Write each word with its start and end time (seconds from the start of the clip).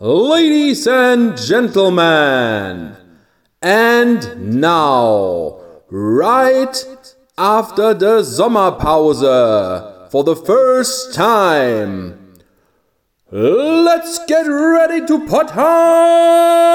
Ladies 0.00 0.88
and 0.88 1.36
gentlemen, 1.38 2.96
and 3.62 4.60
now, 4.60 5.60
right 5.88 7.06
after 7.38 7.94
the 7.94 8.22
Sommerpause, 8.22 10.10
for 10.10 10.24
the 10.24 10.34
first 10.34 11.14
time, 11.14 12.34
let's 13.30 14.18
get 14.26 14.48
ready 14.48 15.06
to 15.06 15.24
pot 15.28 15.52
hound! 15.52 16.74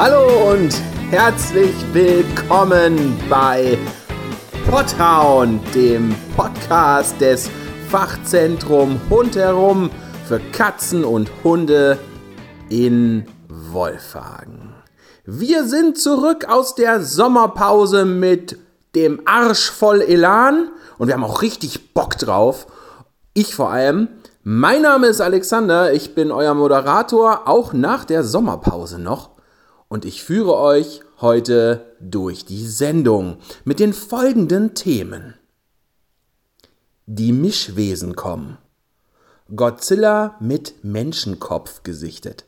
Hallo 0.00 0.52
und 0.52 0.80
herzlich 1.10 1.74
willkommen 1.92 3.18
bei 3.28 3.76
Potthound, 4.70 5.74
dem 5.74 6.14
Podcast 6.36 7.20
des 7.20 7.50
Fachzentrum 7.90 9.00
Hundherum 9.10 9.90
für 10.24 10.38
Katzen 10.52 11.04
und 11.04 11.32
Hunde 11.42 11.98
in 12.68 13.26
Wolfhagen. 13.48 14.72
Wir 15.24 15.64
sind 15.64 15.98
zurück 15.98 16.44
aus 16.48 16.76
der 16.76 17.02
Sommerpause 17.02 18.04
mit 18.04 18.56
dem 18.94 19.20
Arsch 19.24 19.68
voll 19.68 20.00
Elan 20.00 20.70
und 20.98 21.08
wir 21.08 21.14
haben 21.14 21.24
auch 21.24 21.42
richtig 21.42 21.92
Bock 21.92 22.16
drauf. 22.18 22.68
Ich 23.34 23.52
vor 23.52 23.70
allem. 23.70 24.06
Mein 24.44 24.82
Name 24.82 25.08
ist 25.08 25.20
Alexander, 25.20 25.92
ich 25.92 26.14
bin 26.14 26.30
euer 26.30 26.54
Moderator, 26.54 27.48
auch 27.48 27.72
nach 27.72 28.04
der 28.04 28.22
Sommerpause 28.22 29.00
noch 29.00 29.37
und 29.88 30.04
ich 30.04 30.22
führe 30.22 30.56
euch 30.56 31.00
heute 31.20 31.96
durch 32.00 32.44
die 32.44 32.66
Sendung 32.66 33.38
mit 33.64 33.80
den 33.80 33.92
folgenden 33.92 34.74
Themen. 34.74 35.34
Die 37.06 37.32
Mischwesen 37.32 38.14
kommen. 38.14 38.58
Godzilla 39.54 40.36
mit 40.40 40.84
Menschenkopf 40.84 41.82
gesichtet. 41.82 42.44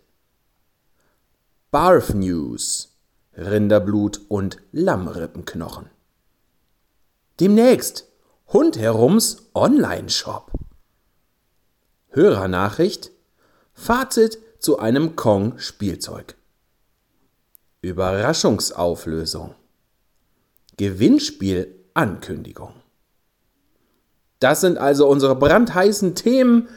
Barf 1.70 2.12
News. 2.12 2.88
Rinderblut 3.36 4.20
und 4.28 4.58
Lammrippenknochen. 4.72 5.88
Demnächst 7.38 8.06
Hund 8.48 8.76
herums 8.76 9.46
Online-Shop. 9.54 10.52
Hörernachricht. 12.10 13.12
Fazit 13.72 14.38
zu 14.58 14.78
einem 14.78 15.16
Kong-Spielzeug. 15.16 16.36
Überraschungsauflösung. 17.82 19.54
Gewinnspielankündigung. 20.76 22.74
Das 24.38 24.60
sind 24.60 24.78
also 24.78 25.08
unsere 25.08 25.36
brandheißen 25.36 26.14
Themen 26.14 26.68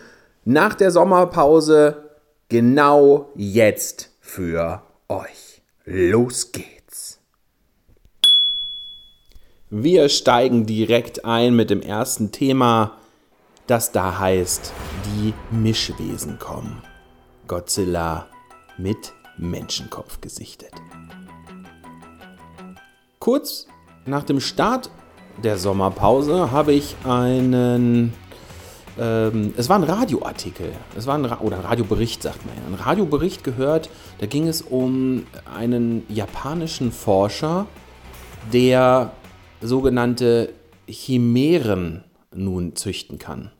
nach 0.45 0.75
der 0.75 0.91
Sommerpause 0.91 2.09
genau 2.49 3.31
jetzt 3.35 4.11
für 4.19 4.83
euch. 5.07 5.61
Los 5.85 6.51
geht's. 6.51 7.19
Wir 9.69 10.07
steigen 10.07 10.65
direkt 10.65 11.25
ein 11.25 11.55
mit 11.55 11.69
dem 11.69 11.81
ersten 11.81 12.31
Thema, 12.31 12.97
das 13.67 13.91
da 13.91 14.19
heißt, 14.19 14.71
die 15.05 15.33
Mischwesen 15.51 16.39
kommen. 16.39 16.83
Godzilla 17.47 18.27
mit 18.77 19.13
Menschenkopf 19.49 20.21
gesichtet. 20.21 20.71
Kurz 23.19 23.67
nach 24.05 24.23
dem 24.23 24.39
Start 24.39 24.89
der 25.41 25.57
Sommerpause 25.57 26.51
habe 26.51 26.73
ich 26.73 26.95
einen. 27.03 28.13
Ähm, 28.99 29.53
es 29.57 29.69
war 29.69 29.77
ein 29.77 29.83
Radioartikel, 29.83 30.71
es 30.95 31.07
war 31.07 31.15
ein 31.15 31.25
Ra 31.25 31.39
oder 31.39 31.57
ein 31.57 31.65
Radiobericht, 31.65 32.21
sagt 32.21 32.45
man 32.45 32.55
ja. 32.55 32.61
Ein 32.67 32.75
Radiobericht 32.75 33.43
gehört, 33.43 33.89
da 34.19 34.27
ging 34.27 34.47
es 34.47 34.61
um 34.61 35.25
einen 35.51 36.05
japanischen 36.09 36.91
Forscher, 36.91 37.65
der 38.51 39.13
sogenannte 39.61 40.53
Chimären 40.87 42.03
nun 42.35 42.75
züchten 42.75 43.17
kann. 43.17 43.51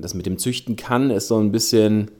Das 0.00 0.14
mit 0.14 0.24
dem 0.24 0.38
Züchten 0.38 0.76
kann 0.76 1.10
ist 1.10 1.28
so 1.28 1.38
ein 1.38 1.52
bisschen 1.52 2.10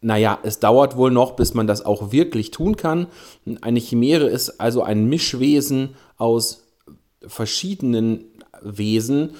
naja, 0.00 0.38
es 0.42 0.60
dauert 0.60 0.96
wohl 0.96 1.10
noch, 1.10 1.36
bis 1.36 1.54
man 1.54 1.66
das 1.66 1.84
auch 1.84 2.10
wirklich 2.10 2.50
tun 2.50 2.76
kann. 2.76 3.06
Eine 3.60 3.80
Chimäre 3.80 4.28
ist 4.28 4.60
also 4.60 4.82
ein 4.82 5.06
Mischwesen 5.06 5.94
aus 6.16 6.64
verschiedenen 7.26 8.24
Wesen, 8.62 9.34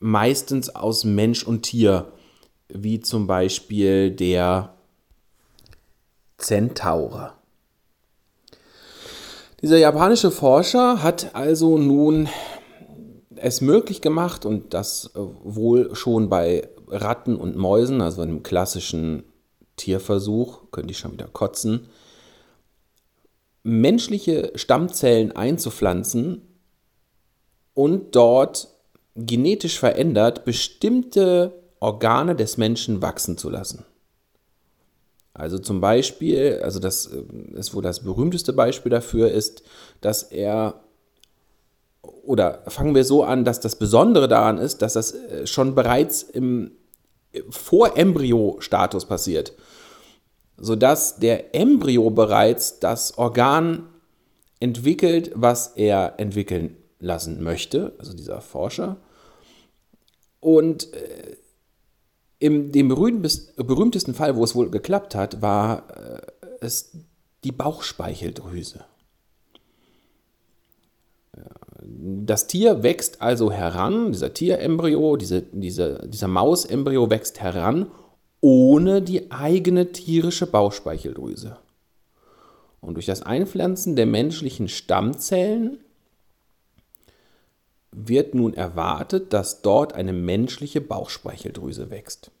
meistens 0.00 0.74
aus 0.74 1.04
Mensch 1.04 1.44
und 1.44 1.62
Tier, 1.62 2.12
wie 2.68 3.00
zum 3.00 3.26
Beispiel 3.26 4.10
der 4.10 4.74
Zentaure. 6.38 7.34
Dieser 9.60 9.78
japanische 9.78 10.32
Forscher 10.32 11.04
hat 11.04 11.36
also 11.36 11.78
nun 11.78 12.28
es 13.36 13.60
möglich 13.60 14.00
gemacht 14.00 14.44
und 14.44 14.74
das 14.74 15.12
wohl 15.14 15.94
schon 15.94 16.28
bei 16.28 16.68
Ratten 16.88 17.36
und 17.36 17.56
Mäusen, 17.56 18.00
also 18.00 18.22
einem 18.22 18.42
klassischen 18.42 19.22
Tierversuch, 19.82 20.70
könnte 20.70 20.92
ich 20.92 20.98
schon 20.98 21.12
wieder 21.12 21.26
kotzen, 21.26 21.88
menschliche 23.64 24.52
Stammzellen 24.54 25.32
einzupflanzen 25.32 26.42
und 27.74 28.14
dort 28.14 28.68
genetisch 29.16 29.78
verändert 29.78 30.44
bestimmte 30.44 31.52
Organe 31.80 32.36
des 32.36 32.58
Menschen 32.58 33.02
wachsen 33.02 33.36
zu 33.36 33.50
lassen. 33.50 33.84
Also 35.34 35.58
zum 35.58 35.80
Beispiel, 35.80 36.60
also 36.62 36.78
das 36.78 37.06
äh, 37.06 37.24
ist 37.58 37.74
wohl 37.74 37.82
das 37.82 38.04
berühmteste 38.04 38.52
Beispiel 38.52 38.90
dafür 38.90 39.30
ist, 39.30 39.62
dass 40.00 40.22
er 40.22 40.84
oder 42.24 42.62
fangen 42.68 42.94
wir 42.94 43.04
so 43.04 43.24
an, 43.24 43.44
dass 43.44 43.58
das 43.58 43.76
Besondere 43.76 44.28
daran 44.28 44.58
ist, 44.58 44.82
dass 44.82 44.92
das 44.92 45.12
äh, 45.12 45.46
schon 45.46 45.74
bereits 45.74 46.22
im 46.22 46.72
vor 47.50 47.96
Embryo-Status 47.96 49.06
passiert, 49.06 49.52
sodass 50.56 51.16
der 51.16 51.54
Embryo 51.54 52.10
bereits 52.10 52.78
das 52.78 53.18
Organ 53.18 53.88
entwickelt, 54.60 55.32
was 55.34 55.68
er 55.68 56.14
entwickeln 56.18 56.76
lassen 57.00 57.42
möchte, 57.42 57.94
also 57.98 58.14
dieser 58.14 58.40
Forscher. 58.40 58.96
Und 60.40 60.92
äh, 60.94 61.36
im 62.38 62.72
dem 62.72 62.88
berühmtesten 62.88 64.14
Fall, 64.14 64.36
wo 64.36 64.44
es 64.44 64.54
wohl 64.54 64.70
geklappt 64.70 65.14
hat, 65.14 65.42
war 65.42 65.84
äh, 65.96 66.20
es 66.60 66.90
die 67.44 67.52
Bauchspeicheldrüse. 67.52 68.84
Das 71.84 72.46
Tier 72.46 72.82
wächst 72.82 73.20
also 73.20 73.50
heran, 73.50 74.12
dieser 74.12 74.32
Tierembryo, 74.32 75.16
diese, 75.16 75.42
diese, 75.42 76.06
dieser 76.08 76.28
Mausembryo 76.28 77.10
wächst 77.10 77.40
heran 77.40 77.90
ohne 78.42 79.00
die 79.00 79.30
eigene 79.30 79.92
tierische 79.92 80.46
Bauchspeicheldrüse. 80.46 81.56
Und 82.82 82.94
durch 82.94 83.06
das 83.06 83.22
Einpflanzen 83.22 83.96
der 83.96 84.06
menschlichen 84.06 84.68
Stammzellen 84.68 85.78
wird 87.92 88.34
nun 88.34 88.52
erwartet, 88.52 89.32
dass 89.32 89.62
dort 89.62 89.94
eine 89.94 90.12
menschliche 90.12 90.80
Bauchspeicheldrüse 90.80 91.90
wächst. 91.90 92.32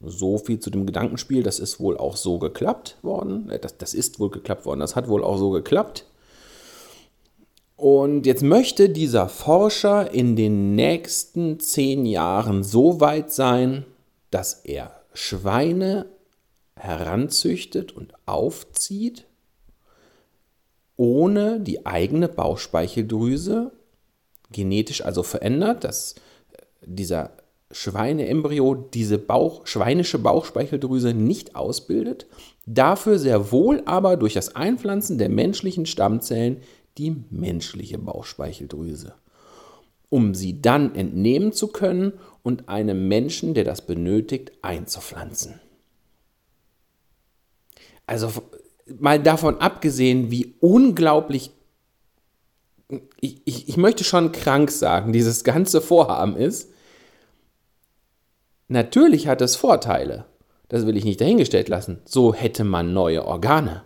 So 0.00 0.38
viel 0.38 0.58
zu 0.58 0.70
dem 0.70 0.84
Gedankenspiel, 0.84 1.44
das 1.44 1.60
ist 1.60 1.78
wohl 1.78 1.96
auch 1.96 2.16
so 2.16 2.40
geklappt 2.40 2.96
worden. 3.02 3.50
Äh, 3.50 3.60
das, 3.60 3.78
das 3.78 3.94
ist 3.94 4.18
wohl 4.18 4.30
geklappt 4.30 4.66
worden, 4.66 4.80
das 4.80 4.96
hat 4.96 5.08
wohl 5.08 5.22
auch 5.22 5.38
so 5.38 5.50
geklappt. 5.50 6.06
Und 7.76 8.26
jetzt 8.26 8.42
möchte 8.42 8.88
dieser 8.88 9.28
Forscher 9.28 10.12
in 10.12 10.34
den 10.34 10.74
nächsten 10.74 11.60
zehn 11.60 12.04
Jahren 12.04 12.64
so 12.64 13.00
weit 13.00 13.32
sein, 13.32 13.84
dass 14.32 14.64
er 14.64 15.02
Schweine 15.14 16.06
heranzüchtet 16.74 17.92
und 17.92 18.14
aufzieht, 18.26 19.26
ohne 20.96 21.60
die 21.60 21.86
eigene 21.86 22.28
Bauchspeicheldrüse 22.28 23.72
genetisch 24.50 25.04
also 25.04 25.22
verändert, 25.22 25.84
dass 25.84 26.14
dieser 26.84 27.30
Schweineembryo 27.70 28.74
diese 28.74 29.18
Bauch, 29.18 29.66
schweinische 29.66 30.18
Bauchspeicheldrüse 30.18 31.14
nicht 31.14 31.56
ausbildet, 31.56 32.26
dafür 32.66 33.18
sehr 33.18 33.50
wohl 33.50 33.82
aber 33.86 34.16
durch 34.16 34.34
das 34.34 34.56
Einpflanzen 34.56 35.18
der 35.18 35.28
menschlichen 35.28 35.86
Stammzellen 35.86 36.58
die 36.98 37.16
menschliche 37.30 37.98
Bauchspeicheldrüse, 37.98 39.14
um 40.10 40.34
sie 40.34 40.60
dann 40.60 40.94
entnehmen 40.94 41.52
zu 41.52 41.68
können 41.68 42.12
und 42.42 42.68
einem 42.68 43.08
Menschen, 43.08 43.54
der 43.54 43.64
das 43.64 43.86
benötigt, 43.86 44.52
einzupflanzen. 44.62 45.60
Also 48.06 48.32
mal 48.86 49.22
davon 49.22 49.58
abgesehen, 49.58 50.30
wie 50.30 50.54
unglaublich, 50.60 51.52
ich, 53.20 53.40
ich, 53.44 53.68
ich 53.68 53.76
möchte 53.76 54.04
schon 54.04 54.32
krank 54.32 54.70
sagen, 54.70 55.12
dieses 55.12 55.44
ganze 55.44 55.80
Vorhaben 55.80 56.36
ist, 56.36 56.70
natürlich 58.68 59.28
hat 59.28 59.40
es 59.40 59.56
Vorteile. 59.56 60.26
Das 60.68 60.86
will 60.86 60.96
ich 60.96 61.04
nicht 61.04 61.20
dahingestellt 61.20 61.68
lassen. 61.68 62.00
So 62.04 62.34
hätte 62.34 62.64
man 62.64 62.92
neue 62.92 63.24
Organe. 63.26 63.82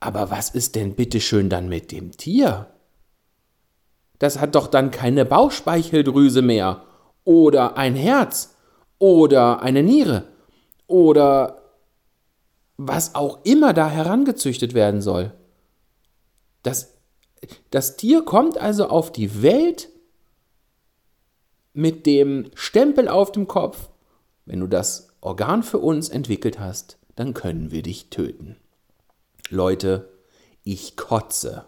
Aber 0.00 0.30
was 0.30 0.50
ist 0.50 0.74
denn 0.74 0.94
bitteschön 0.94 1.50
dann 1.50 1.68
mit 1.68 1.92
dem 1.92 2.12
Tier? 2.12 2.68
Das 4.18 4.40
hat 4.40 4.54
doch 4.54 4.66
dann 4.66 4.90
keine 4.90 5.24
Bauchspeicheldrüse 5.26 6.42
mehr 6.42 6.84
oder 7.24 7.76
ein 7.76 7.94
Herz 7.94 8.56
oder 8.98 9.62
eine 9.62 9.82
Niere 9.82 10.24
oder 10.86 11.62
was 12.76 13.14
auch 13.14 13.44
immer 13.44 13.72
da 13.72 13.88
herangezüchtet 13.88 14.74
werden 14.74 15.02
soll. 15.02 15.32
Das, 16.62 16.94
das 17.70 17.96
Tier 17.96 18.22
kommt 18.22 18.58
also 18.58 18.86
auf 18.86 19.12
die 19.12 19.42
Welt 19.42 19.88
mit 21.72 22.06
dem 22.06 22.50
Stempel 22.54 23.08
auf 23.08 23.32
dem 23.32 23.46
Kopf. 23.46 23.90
Wenn 24.46 24.60
du 24.60 24.66
das 24.66 25.08
Organ 25.20 25.62
für 25.62 25.78
uns 25.78 26.08
entwickelt 26.08 26.58
hast, 26.58 26.98
dann 27.16 27.34
können 27.34 27.70
wir 27.70 27.82
dich 27.82 28.10
töten. 28.10 28.56
Leute, 29.50 30.08
ich 30.64 30.96
kotze. 30.96 31.64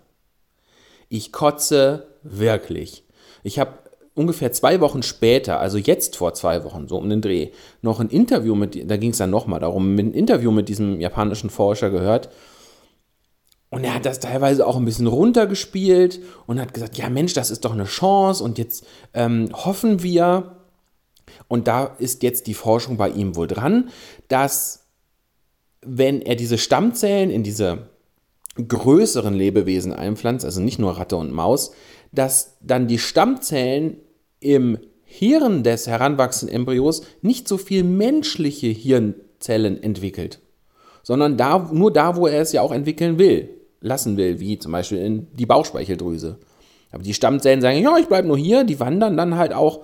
Ich 1.08 1.32
kotze 1.32 2.06
wirklich. 2.22 3.04
Ich 3.42 3.58
habe 3.58 3.78
ungefähr 4.14 4.52
zwei 4.52 4.80
Wochen 4.80 5.02
später, 5.02 5.58
also 5.58 5.78
jetzt 5.78 6.16
vor 6.16 6.34
zwei 6.34 6.64
Wochen, 6.64 6.88
so 6.88 6.98
um 6.98 7.08
den 7.08 7.22
Dreh, 7.22 7.50
noch 7.80 8.00
ein 8.00 8.10
Interview 8.10 8.54
mit, 8.54 8.90
da 8.90 8.96
ging 8.96 9.10
es 9.10 9.18
dann 9.18 9.30
nochmal 9.30 9.60
darum, 9.60 9.94
ein 9.96 10.12
Interview 10.12 10.50
mit 10.50 10.68
diesem 10.68 11.00
japanischen 11.00 11.50
Forscher 11.50 11.90
gehört. 11.90 12.28
Und 13.70 13.84
er 13.84 13.94
hat 13.94 14.04
das 14.04 14.20
teilweise 14.20 14.66
auch 14.66 14.76
ein 14.76 14.84
bisschen 14.84 15.06
runtergespielt 15.06 16.20
und 16.46 16.60
hat 16.60 16.74
gesagt, 16.74 16.98
ja 16.98 17.08
Mensch, 17.08 17.32
das 17.32 17.50
ist 17.50 17.64
doch 17.64 17.72
eine 17.72 17.84
Chance 17.84 18.44
und 18.44 18.58
jetzt 18.58 18.84
ähm, 19.14 19.48
hoffen 19.52 20.02
wir, 20.02 20.56
und 21.48 21.68
da 21.68 21.84
ist 21.98 22.22
jetzt 22.22 22.46
die 22.46 22.54
Forschung 22.54 22.98
bei 22.98 23.08
ihm 23.08 23.34
wohl 23.34 23.46
dran, 23.46 23.88
dass 24.28 24.86
wenn 25.80 26.20
er 26.20 26.36
diese 26.36 26.58
Stammzellen 26.58 27.30
in 27.30 27.42
diese 27.42 27.88
größeren 28.56 29.34
Lebewesen 29.34 29.92
einpflanzt, 29.92 30.44
also 30.44 30.60
nicht 30.60 30.78
nur 30.78 30.98
Ratte 30.98 31.16
und 31.16 31.32
Maus, 31.32 31.72
dass 32.12 32.58
dann 32.60 32.86
die 32.86 32.98
Stammzellen 32.98 33.96
im 34.40 34.78
Hirn 35.04 35.62
des 35.62 35.86
heranwachsenden 35.86 36.56
Embryos 36.56 37.02
nicht 37.20 37.48
so 37.48 37.58
viel 37.58 37.84
menschliche 37.84 38.68
Hirnzellen 38.68 39.82
entwickelt, 39.82 40.40
sondern 41.02 41.36
da, 41.36 41.70
nur 41.72 41.92
da, 41.92 42.16
wo 42.16 42.26
er 42.26 42.40
es 42.40 42.52
ja 42.52 42.62
auch 42.62 42.72
entwickeln 42.72 43.18
will, 43.18 43.50
lassen 43.80 44.16
will, 44.16 44.40
wie 44.40 44.58
zum 44.58 44.72
Beispiel 44.72 44.98
in 44.98 45.26
die 45.34 45.46
Bauchspeicheldrüse. 45.46 46.38
Aber 46.92 47.02
die 47.02 47.14
Stammzellen 47.14 47.60
sagen, 47.60 47.78
ja, 47.78 47.96
ich 47.98 48.06
bleibe 48.06 48.28
nur 48.28 48.38
hier, 48.38 48.64
die 48.64 48.80
wandern 48.80 49.16
dann 49.16 49.36
halt 49.36 49.52
auch, 49.52 49.80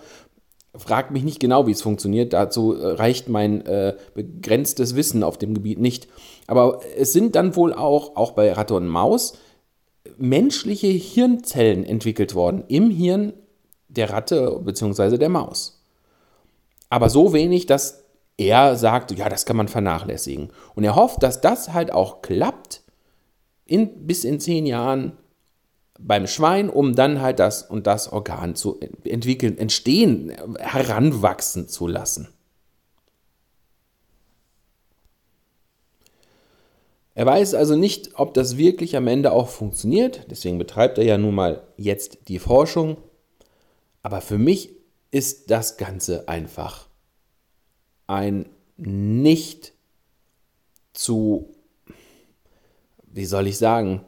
fragt 0.75 1.11
mich 1.11 1.25
nicht 1.25 1.41
genau, 1.41 1.67
wie 1.67 1.73
es 1.73 1.83
funktioniert, 1.83 2.33
dazu 2.33 2.75
äh, 2.75 2.93
reicht 2.93 3.29
mein 3.29 3.65
äh, 3.67 3.97
begrenztes 4.15 4.95
Wissen 4.95 5.23
auf 5.23 5.39
dem 5.39 5.55
Gebiet 5.55 5.79
nicht. 5.79 6.09
Aber 6.47 6.81
es 6.97 7.13
sind 7.13 7.35
dann 7.35 7.57
wohl 7.57 7.73
auch, 7.73 8.17
auch 8.17 8.33
bei 8.33 8.53
Ratte 8.53 8.75
und 8.75 8.87
Maus, 8.87 9.37
menschliche 10.17 10.89
Hirnzellen 10.89 11.85
entwickelt 11.85 12.35
worden 12.35 12.65
im 12.69 12.91
Hirn 12.91 13.33
der 13.89 14.11
Ratte 14.11 14.61
bzw. 14.65 15.19
der 15.19 15.29
Maus. 15.29 15.83
Aber 16.91 17.11
so 17.11 17.33
wenig, 17.33 17.67
dass 17.67 18.05
er 18.37 18.77
sagt, 18.77 19.11
ja, 19.11 19.29
das 19.29 19.45
kann 19.47 19.57
man 19.57 19.69
vernachlässigen. 19.69 20.51
Und 20.75 20.85
er 20.85 20.95
hofft, 20.95 21.23
dass 21.23 21.41
das 21.41 21.73
halt 21.73 21.91
auch 21.91 22.23
klappt 22.23 22.83
in, 23.67 24.07
bis 24.07 24.25
in 24.25 24.41
zehn 24.41 24.65
Jahren 24.65 25.13
beim 25.99 26.27
Schwein, 26.27 26.71
um 26.71 26.95
dann 26.95 27.21
halt 27.21 27.41
das 27.41 27.63
und 27.63 27.87
das 27.87 28.13
Organ 28.13 28.55
zu 28.55 28.81
entwickeln, 29.05 29.59
entstehen, 29.59 30.33
heranwachsen 30.59 31.69
zu 31.69 31.89
lassen. 31.89 32.29
Er 37.19 37.27
weiß 37.27 37.55
also 37.55 37.75
nicht, 37.75 38.11
ob 38.15 38.33
das 38.33 38.59
wirklich 38.59 38.97
am 38.97 39.09
Ende 39.09 39.33
auch 39.33 39.49
funktioniert, 39.49 40.27
deswegen 40.31 40.57
betreibt 40.57 40.99
er 40.99 41.05
ja 41.05 41.19
nun 41.19 41.35
mal 41.35 41.67
jetzt 41.77 42.29
die 42.29 42.39
Forschung. 42.39 42.97
Aber 44.03 44.21
für 44.21 44.39
mich 44.39 44.71
ist 45.11 45.51
das 45.51 45.79
Ganze 45.79 46.29
einfach 46.29 46.87
ein 48.07 48.49
nicht 48.77 49.73
zu, 50.93 51.53
wie 53.03 53.25
soll 53.25 53.49
ich 53.49 53.59
sagen, 53.59 54.05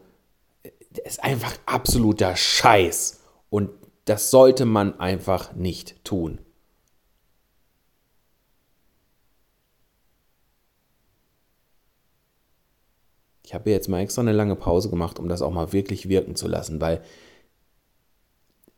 ist 1.04 1.24
einfach 1.24 1.54
absoluter 1.66 2.36
Scheiß. 2.36 3.22
Und 3.48 3.70
das 4.04 4.30
sollte 4.30 4.66
man 4.66 5.00
einfach 5.00 5.52
nicht 5.56 6.04
tun. 6.04 6.38
Ich 13.50 13.54
habe 13.54 13.70
jetzt 13.70 13.88
mal 13.88 13.98
extra 13.98 14.22
eine 14.22 14.30
lange 14.30 14.54
Pause 14.54 14.90
gemacht, 14.90 15.18
um 15.18 15.28
das 15.28 15.42
auch 15.42 15.50
mal 15.50 15.72
wirklich 15.72 16.08
wirken 16.08 16.36
zu 16.36 16.46
lassen, 16.46 16.80
weil 16.80 17.00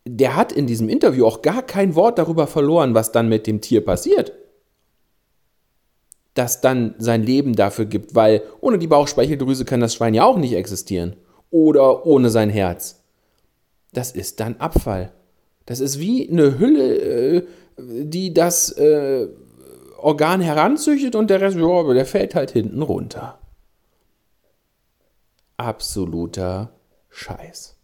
der 0.07 0.35
hat 0.35 0.51
in 0.51 0.67
diesem 0.67 0.89
Interview 0.89 1.27
auch 1.27 1.43
gar 1.43 1.61
kein 1.61 1.95
Wort 1.95 2.17
darüber 2.17 2.47
verloren, 2.47 2.95
was 2.95 3.13
dann 3.13 3.29
mit 3.29 3.47
dem 3.47 3.61
Tier 3.61 3.85
passiert. 3.85 4.33
Dass 6.33 6.63
dann 6.63 6.95
sein 6.97 7.23
Leben 7.23 7.55
dafür 7.55 7.85
gibt, 7.85 8.15
weil 8.15 8.45
ohne 8.63 8.79
die 8.79 8.87
Bauchspeicheldrüse 8.87 9.67
kann 9.67 9.81
das 9.81 9.95
Schwein 9.95 10.15
ja 10.15 10.25
auch 10.25 10.39
nicht 10.39 10.55
existieren. 10.55 11.17
Oder 11.51 12.07
ohne 12.07 12.31
sein 12.31 12.49
Herz. 12.49 13.05
Das 13.93 14.11
ist 14.11 14.41
dann 14.41 14.57
Abfall. 14.57 15.13
Das 15.67 15.81
ist 15.81 16.01
wie 16.01 16.31
eine 16.31 16.59
Hülle, 16.59 16.95
äh, 16.97 17.47
die 17.77 18.33
das 18.33 18.71
äh, 18.71 19.29
Organ 19.99 20.41
heranzüchtet 20.41 21.15
und 21.15 21.29
der 21.29 21.43
Rest, 21.43 21.59
der 21.59 22.07
fällt 22.07 22.35
halt 22.35 22.53
hinten 22.53 22.81
runter 22.81 23.39
absoluter 25.57 26.73
Scheiß. 27.11 27.77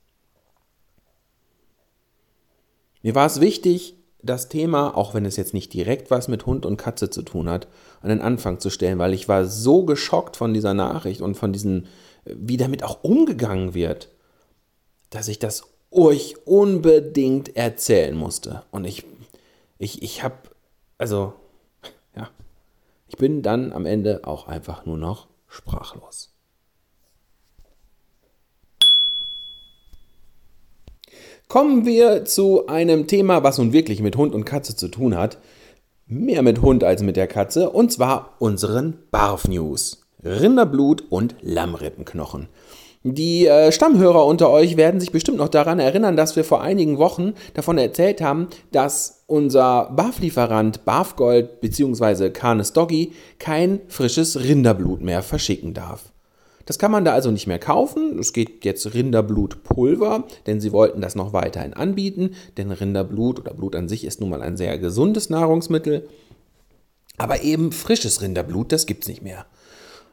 Mir 3.03 3.15
war 3.15 3.27
es 3.27 3.41
wichtig, 3.41 3.95
das 4.23 4.49
Thema, 4.49 4.97
auch 4.97 5.15
wenn 5.15 5.25
es 5.25 5.37
jetzt 5.37 5.55
nicht 5.55 5.73
direkt 5.73 6.11
was 6.11 6.29
mit 6.29 6.47
Hund 6.47 6.67
und 6.67 6.77
Katze 6.77 7.09
zu 7.11 7.23
tun 7.23 7.49
hat, 7.49 7.69
an 8.01 8.09
den 8.09 8.21
Anfang 8.21 8.59
zu 8.59 8.71
stellen, 8.71 8.99
weil 8.99 9.15
ich 9.15 9.29
war 9.29 9.47
so 9.47 9.85
geschockt 9.85 10.37
von 10.37 10.53
dieser 10.53 10.75
Nachricht 10.75 11.21
und 11.21 11.37
von 11.37 11.53
diesem, 11.53 11.87
wie 12.25 12.57
damit 12.57 12.83
auch 12.83 13.05
umgegangen 13.05 13.75
wird, 13.75 14.11
dass 15.11 15.29
ich 15.29 15.39
das 15.39 15.65
euch 15.91 16.35
unbedingt 16.47 17.57
erzählen 17.57 18.17
musste. 18.17 18.65
Und 18.71 18.85
ich, 18.85 19.05
ich, 19.79 20.03
ich 20.03 20.23
habe, 20.23 20.37
also, 20.99 21.33
ja, 22.15 22.29
ich 23.07 23.17
bin 23.17 23.43
dann 23.43 23.73
am 23.73 23.87
Ende 23.87 24.23
auch 24.25 24.49
einfach 24.49 24.85
nur 24.85 24.99
noch 24.99 25.29
sprachlos. 25.47 26.35
Kommen 31.49 31.87
wir 31.87 32.27
zu 32.27 32.67
einem 32.67 33.07
Thema, 33.07 33.43
was 33.43 33.57
nun 33.57 33.73
wirklich 33.73 34.03
mit 34.03 34.17
Hund 34.19 34.35
und 34.35 34.45
Katze 34.45 34.77
zu 34.77 34.89
tun 34.89 35.17
hat. 35.17 35.39
Mehr 36.07 36.43
mit 36.43 36.61
Hund 36.61 36.85
als 36.85 37.03
mit 37.03 37.17
der 37.17 37.27
Katze, 37.27 37.71
und 37.71 37.91
zwar 37.91 38.35
unseren 38.39 38.99
Barf 39.11 39.49
News. 39.49 40.03
Rinderblut 40.23 41.05
und 41.09 41.37
Lammrippenknochen. 41.41 42.49
Die 43.03 43.47
äh, 43.47 43.73
Stammhörer 43.73 44.27
unter 44.27 44.51
euch 44.51 44.77
werden 44.77 45.01
sich 45.01 45.11
bestimmt 45.11 45.39
noch 45.39 45.49
daran 45.49 45.79
erinnern, 45.79 46.17
dass 46.19 46.37
wir 46.37 46.45
vor 46.45 46.61
einigen 46.61 46.99
Wochen 46.99 47.33
davon 47.55 47.79
erzählt 47.79 48.21
haben, 48.21 48.49
dass 48.71 49.25
unser 49.27 49.91
Barflieferant 49.97 50.85
Barfgold 50.85 51.63
bzw. 51.63 52.29
Canis 52.29 52.75
Doggy 52.75 53.13
kein 53.39 53.81
frisches 53.89 54.39
Rinderblut 54.39 55.01
mehr 55.01 55.23
verschicken 55.23 55.73
darf. 55.73 56.13
Das 56.69 56.79
kann 56.79 56.91
man 56.91 57.03
da 57.03 57.15
also 57.15 57.31
nicht 57.31 57.47
mehr 57.47 57.59
kaufen. 57.59 58.19
Es 58.19 58.35
geht 58.35 58.63
jetzt 58.67 58.93
Rinderblutpulver, 58.93 60.25
denn 60.47 60.61
sie 60.61 60.71
wollten 60.71 61.01
das 61.01 61.15
noch 61.15 61.33
weiterhin 61.33 61.73
anbieten, 61.73 62.35
denn 62.59 62.71
Rinderblut 62.71 63.41
oder 63.41 63.55
Blut 63.55 63.75
an 63.75 63.89
sich 63.89 64.05
ist 64.05 64.21
nun 64.21 64.29
mal 64.29 64.43
ein 64.43 64.59
sehr 64.59 64.77
gesundes 64.77 65.31
Nahrungsmittel. 65.31 66.07
Aber 67.17 67.43
eben 67.43 67.73
frisches 67.73 68.21
Rinderblut, 68.21 68.71
das 68.71 68.85
gibt 68.85 69.05
es 69.05 69.09
nicht 69.09 69.23
mehr. 69.23 69.47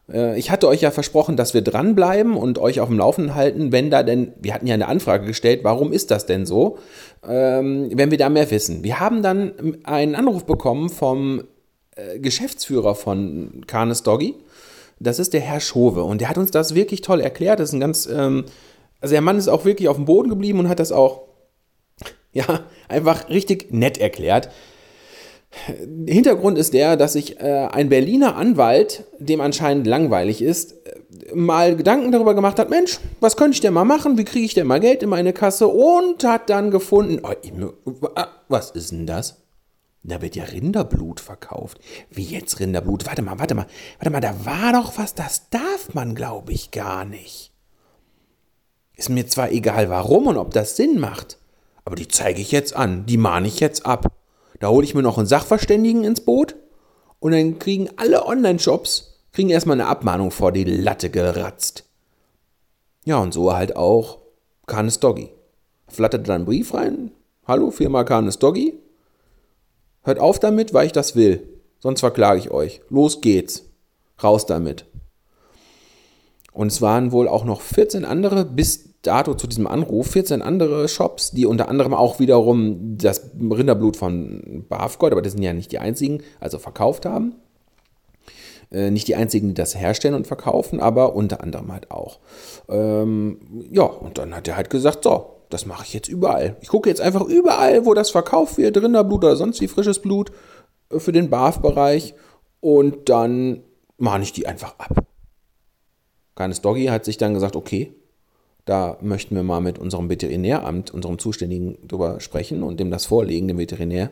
Äh, 0.09 0.39
ich 0.39 0.49
hatte 0.49 0.69
euch 0.69 0.79
ja 0.79 0.91
versprochen, 0.91 1.35
dass 1.35 1.53
wir 1.53 1.61
dranbleiben 1.61 2.37
und 2.37 2.57
euch 2.57 2.79
auf 2.79 2.87
dem 2.87 2.99
Laufenden 2.99 3.35
halten, 3.35 3.73
wenn 3.73 3.91
da 3.91 4.01
denn, 4.01 4.31
wir 4.39 4.53
hatten 4.53 4.67
ja 4.67 4.75
eine 4.75 4.87
Anfrage 4.87 5.25
gestellt, 5.25 5.59
warum 5.63 5.91
ist 5.91 6.09
das 6.09 6.25
denn 6.25 6.45
so, 6.45 6.77
ähm, 7.27 7.89
wenn 7.93 8.11
wir 8.11 8.17
da 8.17 8.29
mehr 8.29 8.49
wissen. 8.49 8.81
Wir 8.81 9.01
haben 9.01 9.21
dann 9.21 9.75
einen 9.83 10.15
Anruf 10.15 10.45
bekommen 10.45 10.87
vom 10.87 11.43
äh, 11.97 12.17
Geschäftsführer 12.19 12.95
von 12.95 13.65
Canis 13.67 14.03
Doggy 14.03 14.35
das 14.99 15.19
ist 15.19 15.33
der 15.33 15.41
Herr 15.41 15.59
Schove 15.59 16.03
und 16.03 16.21
der 16.21 16.29
hat 16.29 16.37
uns 16.37 16.51
das 16.51 16.75
wirklich 16.75 17.01
toll 17.01 17.19
erklärt. 17.19 17.59
Das 17.59 17.69
ist 17.69 17.73
ein 17.73 17.79
ganz, 17.79 18.05
ähm, 18.05 18.45
also 19.01 19.13
der 19.13 19.21
Mann 19.21 19.37
ist 19.37 19.47
auch 19.47 19.65
wirklich 19.65 19.89
auf 19.89 19.97
dem 19.97 20.05
Boden 20.05 20.29
geblieben 20.29 20.59
und 20.59 20.69
hat 20.69 20.79
das 20.79 20.91
auch, 20.91 21.23
ja, 22.31 22.61
einfach 22.87 23.29
richtig 23.29 23.71
nett 23.71 23.97
erklärt. 23.97 24.49
Hintergrund 26.05 26.57
ist 26.57 26.73
der, 26.73 26.97
dass 26.97 27.13
sich 27.13 27.39
äh, 27.39 27.67
ein 27.71 27.89
Berliner 27.89 28.35
Anwalt, 28.35 29.05
dem 29.19 29.39
anscheinend 29.41 29.87
langweilig 29.87 30.41
ist, 30.41 30.73
äh, 30.85 31.33
mal 31.33 31.75
Gedanken 31.75 32.11
darüber 32.11 32.35
gemacht 32.35 32.59
hat, 32.59 32.69
Mensch, 32.69 32.99
was 33.21 33.37
könnte 33.37 33.55
ich 33.55 33.61
denn 33.61 33.73
mal 33.73 33.85
machen? 33.85 34.17
Wie 34.17 34.25
kriege 34.25 34.45
ich 34.45 34.53
denn 34.53 34.67
mal 34.67 34.79
Geld 34.79 35.01
in 35.01 35.09
meine 35.09 35.33
Kasse? 35.33 35.67
Und 35.67 36.23
hat 36.25 36.49
dann 36.49 36.71
gefunden, 36.71 37.21
oh, 37.23 37.31
was 38.49 38.71
ist 38.71 38.91
denn 38.91 39.07
das? 39.07 39.44
Da 40.07 40.21
wird 40.21 40.35
ja 40.35 40.43
Rinderblut 40.43 41.19
verkauft. 41.19 41.79
Wie 42.11 42.23
jetzt 42.23 42.59
Rinderblut? 42.59 43.07
Warte 43.07 43.21
mal, 43.23 43.39
warte 43.39 43.55
mal, 43.55 43.65
warte 43.97 44.09
mal, 44.11 44.21
da 44.21 44.45
war 44.45 44.73
doch 44.73 44.97
was, 44.97 45.15
das 45.15 45.49
darf 45.49 45.93
man, 45.93 46.13
glaube 46.13 46.53
ich, 46.53 46.71
gar 46.71 47.05
nicht. 47.05 47.51
Ist 48.95 49.09
mir 49.09 49.25
zwar 49.27 49.51
egal 49.51 49.89
warum 49.89 50.27
und 50.27 50.37
ob 50.37 50.51
das 50.51 50.75
Sinn 50.75 50.99
macht, 50.99 51.39
aber 51.83 51.95
die 51.95 52.07
zeige 52.07 52.39
ich 52.39 52.51
jetzt 52.51 52.75
an, 52.75 53.05
die 53.05 53.17
mahne 53.17 53.47
ich 53.47 53.59
jetzt 53.59 53.85
ab. 53.85 54.11
Da 54.59 54.69
hole 54.69 54.85
ich 54.85 54.93
mir 54.93 55.01
noch 55.01 55.17
einen 55.17 55.27
Sachverständigen 55.27 56.03
ins 56.03 56.21
Boot 56.21 56.55
und 57.19 57.31
dann 57.31 57.59
kriegen 57.59 57.89
alle 57.97 58.25
Online-Shops 58.25 59.15
kriegen 59.35 59.49
erstmal 59.49 59.79
eine 59.79 59.89
Abmahnung 59.89 60.31
vor 60.31 60.53
die 60.53 60.63
Latte 60.63 61.09
geratzt. 61.09 61.83
Ja, 63.03 63.17
und 63.17 63.33
so 63.33 63.53
halt 63.53 63.75
auch 63.75 64.19
Canis 64.65 65.01
Doggy. 65.01 65.29
Flattert 65.89 66.29
dann 66.29 66.43
ein 66.43 66.45
Brief 66.45 66.73
rein. 66.73 67.11
Hallo, 67.45 67.69
Firma 67.69 68.05
Canis 68.05 68.39
Doggy. 68.39 68.79
Hört 70.05 70.19
auf 70.19 70.39
damit, 70.39 70.73
weil 70.73 70.85
ich 70.85 70.91
das 70.91 71.15
will. 71.15 71.49
Sonst 71.79 71.99
verklage 71.99 72.39
ich 72.39 72.51
euch. 72.51 72.81
Los 72.89 73.21
geht's. 73.21 73.65
Raus 74.23 74.45
damit. 74.45 74.85
Und 76.53 76.67
es 76.67 76.81
waren 76.81 77.11
wohl 77.11 77.27
auch 77.27 77.43
noch 77.43 77.59
14 77.61 78.05
andere 78.05 78.45
bis 78.45 78.95
dato 79.01 79.33
zu 79.33 79.47
diesem 79.47 79.67
Anruf 79.67 80.11
14 80.11 80.41
andere 80.41 80.87
Shops, 80.87 81.31
die 81.31 81.45
unter 81.45 81.69
anderem 81.69 81.93
auch 81.93 82.19
wiederum 82.19 82.97
das 82.97 83.31
Rinderblut 83.39 83.97
von 83.97 84.65
Bafgold, 84.69 85.11
aber 85.11 85.21
das 85.21 85.33
sind 85.33 85.43
ja 85.43 85.53
nicht 85.53 85.71
die 85.71 85.79
einzigen, 85.79 86.21
also 86.39 86.59
verkauft 86.59 87.05
haben. 87.05 87.35
Äh, 88.71 88.91
nicht 88.91 89.07
die 89.07 89.15
einzigen, 89.15 89.49
die 89.49 89.53
das 89.53 89.75
herstellen 89.75 90.15
und 90.15 90.27
verkaufen, 90.27 90.79
aber 90.79 91.15
unter 91.15 91.41
anderem 91.41 91.71
halt 91.71 91.91
auch. 91.91 92.19
Ähm, 92.69 93.39
ja, 93.71 93.83
und 93.83 94.17
dann 94.17 94.35
hat 94.35 94.47
er 94.47 94.55
halt 94.55 94.69
gesagt, 94.69 95.03
so, 95.03 95.34
das 95.55 95.65
mache 95.65 95.85
ich 95.85 95.93
jetzt 95.93 96.09
überall. 96.09 96.57
Ich 96.59 96.67
gucke 96.67 96.89
jetzt 96.89 96.99
einfach 96.99 97.21
überall, 97.21 97.85
wo 97.85 97.93
das 97.93 98.09
verkauft 98.09 98.57
wird, 98.57 98.75
Rinderblut 98.75 99.23
oder 99.23 99.37
sonst 99.37 99.61
wie 99.61 99.69
frisches 99.69 99.99
Blut 99.99 100.31
äh, 100.91 100.99
für 100.99 101.13
den 101.13 101.29
BAF-Bereich 101.29 102.13
und 102.59 103.07
dann 103.07 103.63
mahne 103.97 104.25
ich 104.25 104.33
die 104.33 104.47
einfach 104.47 104.75
ab. 104.77 105.05
Keines 106.35 106.59
Doggy 106.59 106.87
hat 106.87 107.05
sich 107.05 107.17
dann 107.17 107.33
gesagt, 107.33 107.55
okay, 107.55 107.95
da 108.65 108.97
möchten 108.99 109.33
wir 109.35 109.43
mal 109.43 109.61
mit 109.61 109.79
unserem 109.79 110.09
Veterinäramt, 110.09 110.93
unserem 110.93 111.19
Zuständigen, 111.19 111.77
drüber 111.87 112.19
sprechen 112.19 112.61
und 112.61 112.79
dem 112.81 112.91
das 112.91 113.05
vorlegen, 113.05 113.47
dem 113.47 113.57
Veterinär. 113.57 114.09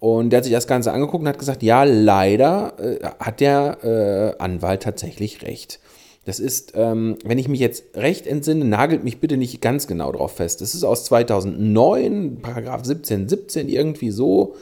Und 0.00 0.30
der 0.30 0.38
hat 0.38 0.44
sich 0.44 0.52
das 0.52 0.66
Ganze 0.66 0.92
angeguckt 0.92 1.22
und 1.22 1.28
hat 1.28 1.38
gesagt, 1.38 1.62
ja, 1.62 1.84
leider 1.84 2.74
äh, 2.80 3.04
hat 3.20 3.38
der 3.38 3.84
äh, 3.84 4.42
Anwalt 4.42 4.82
tatsächlich 4.82 5.42
recht. 5.42 5.78
Das 6.24 6.40
ist, 6.40 6.72
ähm, 6.74 7.16
wenn 7.24 7.38
ich 7.38 7.48
mich 7.48 7.60
jetzt 7.60 7.96
recht 7.96 8.26
entsinne, 8.26 8.64
nagelt 8.64 9.02
mich 9.02 9.20
bitte 9.20 9.36
nicht 9.36 9.60
ganz 9.60 9.86
genau 9.86 10.12
drauf 10.12 10.36
fest. 10.36 10.60
Das 10.60 10.74
ist 10.74 10.84
aus 10.84 11.04
2009, 11.06 12.40
Paragraph 12.42 12.84
17, 12.84 13.28
17, 13.28 13.68
irgendwie 13.68 14.10
so. 14.10 14.54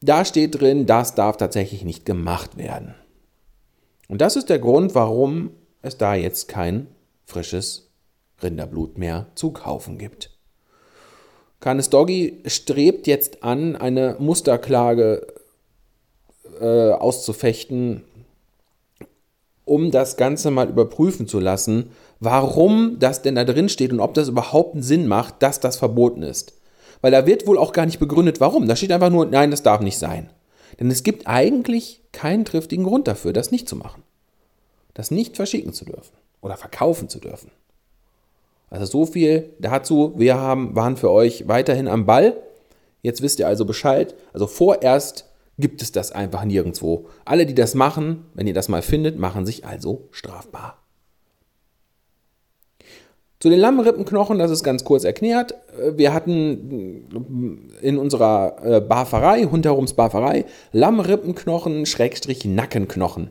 Da 0.00 0.24
steht 0.24 0.60
drin, 0.60 0.86
das 0.86 1.14
darf 1.14 1.36
tatsächlich 1.36 1.84
nicht 1.84 2.04
gemacht 2.04 2.56
werden. 2.56 2.94
Und 4.08 4.20
das 4.20 4.36
ist 4.36 4.48
der 4.48 4.58
Grund, 4.58 4.94
warum 4.94 5.50
es 5.80 5.96
da 5.96 6.14
jetzt 6.14 6.48
kein 6.48 6.86
frisches 7.24 7.88
Rinderblut 8.42 8.98
mehr 8.98 9.26
zu 9.34 9.50
kaufen 9.50 9.98
gibt. 9.98 10.30
Canis 11.60 11.90
Doggy 11.90 12.42
strebt 12.46 13.06
jetzt 13.06 13.44
an, 13.44 13.76
eine 13.76 14.16
Musterklage 14.18 15.26
äh, 16.60 16.90
auszufechten, 16.90 18.02
um 19.72 19.90
das 19.90 20.18
Ganze 20.18 20.50
mal 20.50 20.68
überprüfen 20.68 21.26
zu 21.26 21.40
lassen, 21.40 21.92
warum 22.20 22.98
das 22.98 23.22
denn 23.22 23.36
da 23.36 23.44
drin 23.44 23.70
steht 23.70 23.90
und 23.90 24.00
ob 24.00 24.12
das 24.12 24.28
überhaupt 24.28 24.74
einen 24.74 24.82
Sinn 24.82 25.06
macht, 25.08 25.42
dass 25.42 25.60
das 25.60 25.76
verboten 25.76 26.22
ist. 26.22 26.52
Weil 27.00 27.10
da 27.10 27.26
wird 27.26 27.46
wohl 27.46 27.56
auch 27.56 27.72
gar 27.72 27.86
nicht 27.86 27.98
begründet, 27.98 28.38
warum. 28.38 28.68
Da 28.68 28.76
steht 28.76 28.92
einfach 28.92 29.08
nur, 29.08 29.24
nein, 29.24 29.50
das 29.50 29.62
darf 29.62 29.80
nicht 29.80 29.98
sein. 29.98 30.28
Denn 30.78 30.90
es 30.90 31.02
gibt 31.02 31.26
eigentlich 31.26 32.02
keinen 32.12 32.44
triftigen 32.44 32.84
Grund 32.84 33.08
dafür, 33.08 33.32
das 33.32 33.50
nicht 33.50 33.66
zu 33.66 33.76
machen. 33.76 34.02
Das 34.92 35.10
nicht 35.10 35.36
verschicken 35.36 35.72
zu 35.72 35.86
dürfen 35.86 36.12
oder 36.42 36.58
verkaufen 36.58 37.08
zu 37.08 37.18
dürfen. 37.18 37.50
Also 38.68 38.84
so 38.84 39.06
viel 39.06 39.54
dazu. 39.58 40.12
Wir 40.16 40.36
haben, 40.36 40.76
waren 40.76 40.98
für 40.98 41.10
euch 41.10 41.48
weiterhin 41.48 41.88
am 41.88 42.04
Ball. 42.04 42.36
Jetzt 43.00 43.22
wisst 43.22 43.38
ihr 43.38 43.48
also 43.48 43.64
Bescheid. 43.64 44.14
Also 44.34 44.46
vorerst 44.46 45.24
gibt 45.58 45.82
es 45.82 45.92
das 45.92 46.12
einfach 46.12 46.44
nirgendwo. 46.44 47.06
Alle, 47.24 47.46
die 47.46 47.54
das 47.54 47.74
machen, 47.74 48.26
wenn 48.34 48.46
ihr 48.46 48.54
das 48.54 48.68
mal 48.68 48.82
findet, 48.82 49.18
machen 49.18 49.46
sich 49.46 49.64
also 49.64 50.08
strafbar. 50.10 50.78
Zu 53.42 53.50
den 53.50 53.58
Lammrippenknochen, 53.58 54.38
das 54.38 54.52
ist 54.52 54.62
ganz 54.62 54.84
kurz 54.84 55.02
erklärt. 55.02 55.56
Wir 55.96 56.14
hatten 56.14 57.08
in 57.80 57.98
unserer 57.98 58.56
äh, 58.62 58.80
Barferei, 58.80 59.42
Hunterums 59.42 59.94
Barferei, 59.94 60.44
Lammrippenknochen, 60.70 61.84
Schrägstrich 61.84 62.44
Nackenknochen. 62.44 63.30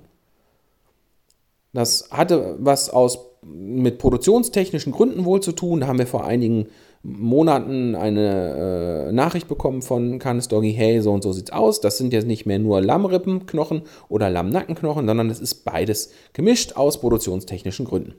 Das 1.71 2.09
hatte 2.11 2.57
was 2.59 2.89
aus 2.89 3.19
mit 3.41 3.99
produktionstechnischen 3.99 4.91
Gründen 4.91 5.23
wohl 5.23 5.41
zu 5.41 5.53
tun. 5.53 5.79
Da 5.79 5.87
haben 5.87 5.99
wir 5.99 6.07
vor 6.07 6.25
einigen 6.25 6.67
Monaten 7.03 7.95
eine 7.95 9.07
äh, 9.07 9.11
Nachricht 9.11 9.47
bekommen 9.47 9.81
von 9.81 10.19
Canis 10.19 10.47
Doggy, 10.47 10.73
hey, 10.73 11.01
so 11.01 11.11
und 11.11 11.23
so 11.23 11.31
sieht's 11.33 11.51
aus. 11.51 11.81
Das 11.81 11.97
sind 11.97 12.13
jetzt 12.13 12.27
nicht 12.27 12.45
mehr 12.45 12.59
nur 12.59 12.81
Lammrippenknochen 12.81 13.83
oder 14.07 14.29
Lammnackenknochen, 14.29 15.07
sondern 15.07 15.29
es 15.29 15.39
ist 15.39 15.65
beides 15.65 16.11
gemischt 16.33 16.75
aus 16.75 16.99
produktionstechnischen 16.99 17.85
Gründen. 17.85 18.13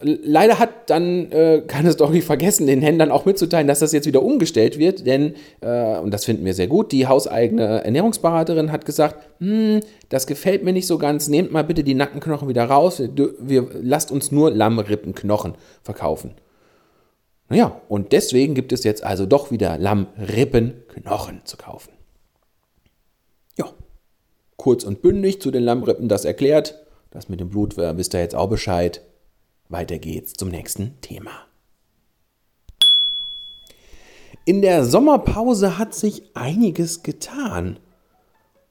Leider 0.00 0.60
hat 0.60 0.90
dann 0.90 1.32
äh, 1.32 1.62
keine 1.66 1.90
Story 1.90 2.20
vergessen, 2.20 2.68
den 2.68 2.82
Händlern 2.82 3.10
auch 3.10 3.24
mitzuteilen, 3.24 3.66
dass 3.66 3.80
das 3.80 3.92
jetzt 3.92 4.06
wieder 4.06 4.22
umgestellt 4.22 4.78
wird, 4.78 5.06
denn, 5.06 5.34
äh, 5.60 5.98
und 5.98 6.14
das 6.14 6.24
finden 6.24 6.44
wir 6.44 6.54
sehr 6.54 6.68
gut, 6.68 6.92
die 6.92 7.08
hauseigene 7.08 7.82
Ernährungsberaterin 7.84 8.70
hat 8.70 8.84
gesagt, 8.84 9.16
hm, 9.40 9.80
das 10.08 10.28
gefällt 10.28 10.62
mir 10.62 10.72
nicht 10.72 10.86
so 10.86 10.98
ganz, 10.98 11.26
nehmt 11.26 11.50
mal 11.50 11.64
bitte 11.64 11.82
die 11.82 11.94
Nackenknochen 11.94 12.48
wieder 12.48 12.66
raus, 12.66 13.02
wir, 13.12 13.34
wir 13.40 13.68
lasst 13.82 14.12
uns 14.12 14.30
nur 14.30 14.52
Lammrippenknochen 14.52 15.54
verkaufen. 15.82 16.34
Naja, 17.48 17.80
und 17.88 18.12
deswegen 18.12 18.54
gibt 18.54 18.72
es 18.72 18.84
jetzt 18.84 19.02
also 19.02 19.24
doch 19.24 19.50
wieder 19.50 19.78
Lammrippenknochen 19.78 21.44
zu 21.44 21.56
kaufen. 21.56 21.92
Ja, 23.56 23.72
kurz 24.56 24.84
und 24.84 25.00
bündig 25.00 25.40
zu 25.40 25.50
den 25.50 25.62
Lammrippen 25.62 26.08
das 26.08 26.24
erklärt, 26.24 26.86
das 27.10 27.28
mit 27.28 27.40
dem 27.40 27.48
Blut, 27.48 27.76
wisst 27.76 28.14
ihr 28.14 28.20
jetzt 28.20 28.34
auch 28.34 28.50
Bescheid. 28.50 29.02
Weiter 29.70 29.98
geht's 29.98 30.34
zum 30.34 30.50
nächsten 30.50 31.00
Thema. 31.00 31.30
In 34.44 34.62
der 34.62 34.84
Sommerpause 34.84 35.78
hat 35.78 35.94
sich 35.94 36.34
einiges 36.34 37.02
getan. 37.02 37.78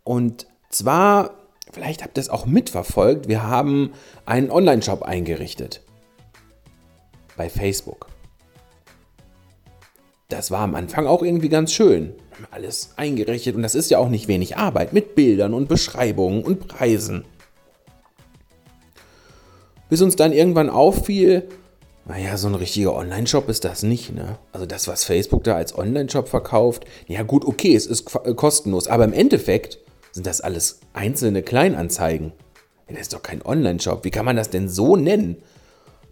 Und 0.03 0.48
zwar, 0.69 1.36
vielleicht 1.72 2.03
habt 2.03 2.17
ihr 2.17 2.22
es 2.22 2.29
auch 2.29 2.46
mitverfolgt, 2.46 3.27
wir 3.27 3.43
haben 3.43 3.91
einen 4.25 4.50
Online-Shop 4.50 5.03
eingerichtet. 5.03 5.81
Bei 7.36 7.50
Facebook. 7.50 8.07
Das 10.29 10.51
war 10.51 10.60
am 10.60 10.75
Anfang 10.75 11.07
auch 11.07 11.24
irgendwie 11.24 11.50
ganz 11.50 11.72
schön. 11.72 12.13
Alles 12.51 12.93
eingerichtet 12.98 13.55
und 13.55 13.63
das 13.63 13.75
ist 13.75 13.89
ja 13.89 13.98
auch 13.98 14.10
nicht 14.10 14.27
wenig 14.27 14.57
Arbeit 14.57 14.93
mit 14.93 15.15
Bildern 15.15 15.53
und 15.53 15.67
Beschreibungen 15.67 16.43
und 16.43 16.67
Preisen 16.67 17.24
bis 19.89 20.01
uns 20.01 20.15
dann 20.15 20.34
irgendwann 20.34 20.69
auffiel, 20.69 21.48
naja, 22.05 22.38
so 22.38 22.48
ein 22.48 22.55
richtiger 22.55 22.96
Online-Shop 22.96 23.50
ist 23.50 23.65
das 23.65 23.84
nicht, 23.84 24.13
ne? 24.13 24.38
Also 24.53 24.65
das, 24.65 24.88
was 24.88 25.03
Facebook 25.03 25.43
da 25.43 25.55
als 25.55 25.77
Online-Shop 25.77 26.29
verkauft, 26.29 26.86
ja 27.07 27.24
gut, 27.24 27.46
okay, 27.46 27.75
es 27.75 27.86
ist 27.86 28.05
kostenlos, 28.05 28.88
aber 28.88 29.03
im 29.03 29.13
Endeffekt 29.13 29.79
sind 30.13 30.25
das 30.25 30.41
alles 30.41 30.79
einzelne 30.93 31.43
Kleinanzeigen. 31.43 32.31
Das 32.88 33.01
ist 33.01 33.13
doch 33.13 33.22
kein 33.22 33.46
Online-Shop. 33.46 34.05
Wie 34.05 34.12
kann 34.12 34.24
man 34.24 34.38
das 34.38 34.50
denn 34.50 34.69
so 34.69 34.96
nennen? 34.96 35.38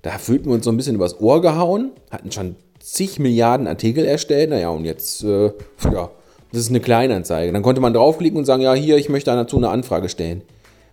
Da 0.02 0.18
fühlten 0.18 0.48
wir 0.48 0.56
uns 0.56 0.66
so 0.66 0.72
ein 0.72 0.78
bisschen 0.78 0.96
übers 0.96 1.20
Ohr 1.22 1.42
gehauen, 1.42 1.92
hatten 2.12 2.32
schon 2.32 2.58
zig 2.86 3.20
Milliarden 3.20 3.68
Artikel 3.68 4.06
erstellt, 4.06 4.52
naja, 4.52 4.70
und 4.70 4.86
jetzt, 4.86 5.24
äh, 5.24 5.52
ja, 5.92 6.12
das 6.52 6.62
ist 6.62 6.70
eine 6.70 6.80
Kleinanzeige. 6.80 7.52
Dann 7.52 7.64
konnte 7.64 7.82
man 7.82 7.94
draufklicken 7.94 8.38
und 8.38 8.46
sagen, 8.46 8.62
ja, 8.62 8.74
hier, 8.74 8.98
ich 8.98 9.10
möchte 9.10 9.32
dazu 9.32 9.58
eine 9.58 9.70
Anfrage 9.70 10.08
stellen. 10.08 10.44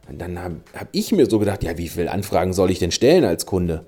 Und 0.09 0.21
dann 0.21 0.43
habe 0.43 0.57
hab 0.75 0.89
ich 0.93 1.13
mir 1.13 1.27
so 1.27 1.39
gedacht, 1.39 1.63
ja, 1.63 1.77
wie 1.77 1.89
viele 1.89 2.11
Anfragen 2.11 2.55
soll 2.55 2.71
ich 2.71 2.79
denn 2.79 2.91
stellen 2.91 3.25
als 3.25 3.47
Kunde? 3.47 3.85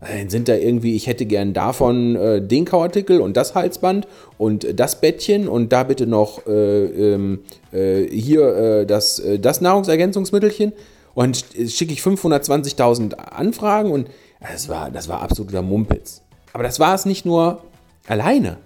Dann 0.00 0.30
sind 0.30 0.48
da 0.48 0.56
irgendwie, 0.56 0.96
ich 0.96 1.06
hätte 1.06 1.26
gern 1.26 1.52
davon 1.52 2.16
äh, 2.16 2.40
den 2.40 2.64
Kauartikel 2.64 3.20
und 3.20 3.36
das 3.36 3.54
Halsband 3.54 4.08
und 4.36 4.66
das 4.80 5.00
Bettchen 5.00 5.46
und 5.46 5.72
da 5.72 5.84
bitte 5.84 6.08
noch 6.08 6.44
äh, 6.46 6.84
ähm, 6.84 7.40
äh, 7.70 8.04
hier 8.06 8.56
äh, 8.56 8.86
das, 8.86 9.20
äh, 9.20 9.38
das 9.38 9.60
Nahrungsergänzungsmittelchen. 9.60 10.72
Und 11.14 11.44
schicke 11.68 11.92
ich 11.92 12.00
520.000 12.00 13.14
Anfragen 13.14 13.90
und 13.90 14.08
das 14.40 14.70
war, 14.70 14.90
das 14.90 15.08
war 15.08 15.20
absoluter 15.20 15.60
Mumpitz. 15.60 16.22
Aber 16.52 16.62
das 16.62 16.80
war 16.80 16.94
es 16.94 17.04
nicht 17.06 17.24
nur 17.24 17.62
alleine. 18.06 18.58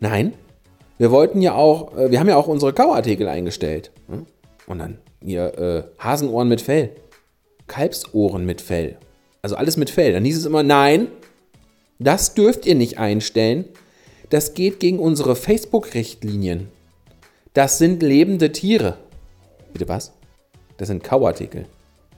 Nein, 0.00 0.34
Wir 0.98 1.10
wollten 1.10 1.42
ja 1.42 1.54
auch, 1.54 1.96
äh, 1.96 2.10
wir 2.10 2.20
haben 2.20 2.28
ja 2.28 2.36
auch 2.36 2.46
unsere 2.46 2.72
Kauartikel 2.72 3.28
eingestellt. 3.28 3.90
Ne? 4.08 4.24
Und 4.66 4.78
dann 4.78 4.98
hier 5.22 5.58
äh, 5.58 5.82
Hasenohren 6.02 6.48
mit 6.48 6.60
Fell, 6.60 6.90
Kalbsohren 7.66 8.46
mit 8.46 8.60
Fell. 8.60 8.96
Also 9.42 9.56
alles 9.56 9.76
mit 9.76 9.90
Fell. 9.90 10.12
Dann 10.12 10.24
hieß 10.24 10.38
es 10.38 10.46
immer, 10.46 10.62
nein, 10.62 11.08
das 11.98 12.34
dürft 12.34 12.66
ihr 12.66 12.74
nicht 12.74 12.98
einstellen. 12.98 13.66
Das 14.30 14.54
geht 14.54 14.80
gegen 14.80 14.98
unsere 14.98 15.36
Facebook-Richtlinien. 15.36 16.68
Das 17.52 17.78
sind 17.78 18.02
lebende 18.02 18.52
Tiere. 18.52 18.98
Bitte 19.72 19.88
was? 19.88 20.12
Das 20.78 20.88
sind 20.88 21.04
Kauartikel. 21.04 21.66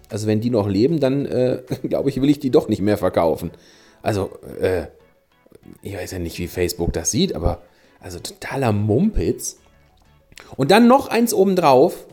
Also 0.09 0.27
wenn 0.27 0.41
die 0.41 0.51
noch 0.51 0.69
leben, 0.69 1.01
dann 1.01 1.27
äh, 1.27 1.63
glaube 1.89 2.09
ich, 2.11 2.21
will 2.21 2.31
ich 2.31 2.39
die 2.39 2.51
doch 2.51 2.69
nicht 2.69 2.81
mehr 2.81 2.97
verkaufen. 2.97 3.51
Also, 4.03 4.31
äh, 4.61 4.87
ich 5.83 5.97
weiß 5.97 6.13
ja 6.13 6.19
nicht, 6.19 6.39
wie 6.39 6.49
Facebook 6.49 6.93
das 6.93 7.11
sieht, 7.11 7.35
aber 7.35 7.63
also 8.01 8.19
totaler 8.19 8.73
Mumpitz. 8.73 9.59
Und 10.57 10.71
dann 10.71 10.87
noch 10.87 11.09
eins 11.09 11.35
obendrauf. 11.35 12.07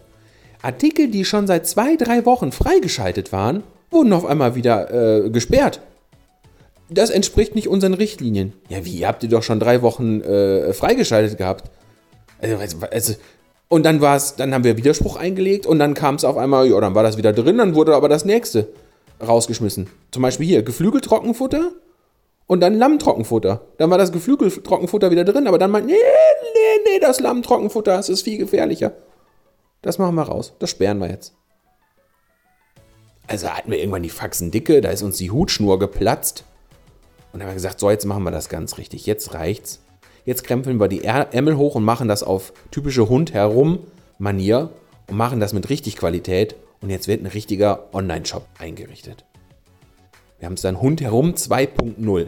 Artikel, 0.62 1.10
die 1.10 1.25
schon 1.25 1.46
seit 1.46 1.68
zwei, 1.68 1.96
drei 1.96 2.25
Wochen 2.25 2.51
freigeschaltet 2.51 3.32
waren, 3.32 3.63
wurden 3.92 4.13
auf 4.13 4.25
einmal 4.25 4.56
wieder 4.56 5.25
äh, 5.25 5.30
gesperrt. 5.30 5.80
Das 6.89 7.10
entspricht 7.10 7.56
nicht 7.56 7.68
unseren 7.68 7.94
Richtlinien. 7.94 8.54
Ja, 8.70 8.84
wie? 8.84 8.98
Ihr 8.98 9.08
habt 9.08 9.24
ihr 9.24 9.30
doch 9.30 9.44
schon 9.44 9.60
drei 9.60 9.82
Wochen 9.82 10.22
äh, 10.22 10.74
freigeschaltet 10.74 11.38
gehabt. 11.38 11.70
Also, 12.42 12.58
also, 12.92 13.13
und 13.68 13.84
dann 13.84 14.01
war's, 14.01 14.36
dann 14.36 14.54
haben 14.54 14.63
wir 14.63 14.77
Widerspruch 14.77 15.15
eingelegt 15.18 15.65
und 15.65 15.80
dann 15.80 15.94
kam 15.94 16.15
es 16.15 16.25
auf 16.25 16.38
einmal, 16.38 16.68
ja, 16.68 16.80
dann 16.80 16.96
war 16.96 17.04
das 17.04 17.18
wieder 17.18 17.34
drin, 17.34 17.58
dann 17.58 17.75
wurde 17.75 17.96
aber 17.96 18.10
das 18.10 18.25
nächste 18.25 18.68
rausgeschmissen. 19.25 19.88
Zum 20.12 20.22
Beispiel 20.22 20.48
hier, 20.48 20.63
Geflügeltrockenfutter 20.63 21.72
und 22.48 22.60
dann 22.62 22.75
Lammtrockenfutter. 22.75 23.62
Dann 23.77 23.89
war 23.89 23.98
das 23.98 24.12
Geflügeltrockenfutter 24.12 25.12
wieder 25.12 25.24
drin, 25.24 25.48
aber 25.48 25.57
dann 25.57 25.72
meint, 25.72 25.88
nee, 25.88 25.93
nee, 25.93 26.81
nee, 26.86 27.00
das 27.00 27.19
Lammtrockenfutter, 27.19 27.95
das 27.95 28.10
ist 28.10 28.24
viel 28.24 28.38
gefährlicher. 28.38 28.93
Das 29.81 29.98
machen 29.98 30.15
wir 30.15 30.24
raus. 30.24 30.53
Das 30.60 30.69
sperren 30.69 31.00
wir 31.00 31.10
jetzt. 31.10 31.34
Also 33.27 33.50
hatten 33.50 33.72
wir 33.72 33.79
irgendwann 33.79 34.03
die 34.03 34.10
Faxen 34.10 34.51
dicke, 34.51 34.81
da 34.81 34.89
ist 34.89 35.01
uns 35.01 35.17
die 35.17 35.31
Hutschnur 35.31 35.79
geplatzt. 35.79 36.43
Und 37.31 37.39
dann 37.39 37.43
haben 37.43 37.50
wir 37.50 37.55
gesagt, 37.55 37.79
so, 37.79 37.89
jetzt 37.89 38.05
machen 38.05 38.24
wir 38.24 38.31
das 38.31 38.50
ganz 38.50 38.77
richtig. 38.77 39.05
Jetzt 39.05 39.34
reicht's. 39.34 39.81
Jetzt 40.25 40.43
krempeln 40.43 40.79
wir 40.79 40.88
die 40.88 41.03
Ärmel 41.03 41.57
hoch 41.57 41.75
und 41.75 41.84
machen 41.84 42.07
das 42.07 42.24
auf 42.24 42.53
typische 42.72 43.10
Hund 43.10 43.34
herum 43.34 43.79
Manier 44.17 44.69
und 45.07 45.17
machen 45.17 45.39
das 45.39 45.53
mit 45.53 45.69
richtig 45.69 45.98
Qualität. 45.98 46.55
Und 46.86 46.92
jetzt 46.92 47.08
wird 47.08 47.24
ein 47.24 47.25
richtiger 47.25 47.92
Online-Shop 47.96 48.48
eingerichtet. 48.60 49.25
Wir 50.38 50.46
haben 50.46 50.54
es 50.54 50.62
dann 50.62 50.80
Hund 50.80 51.01
herum 51.01 51.32
2.0 51.32 52.27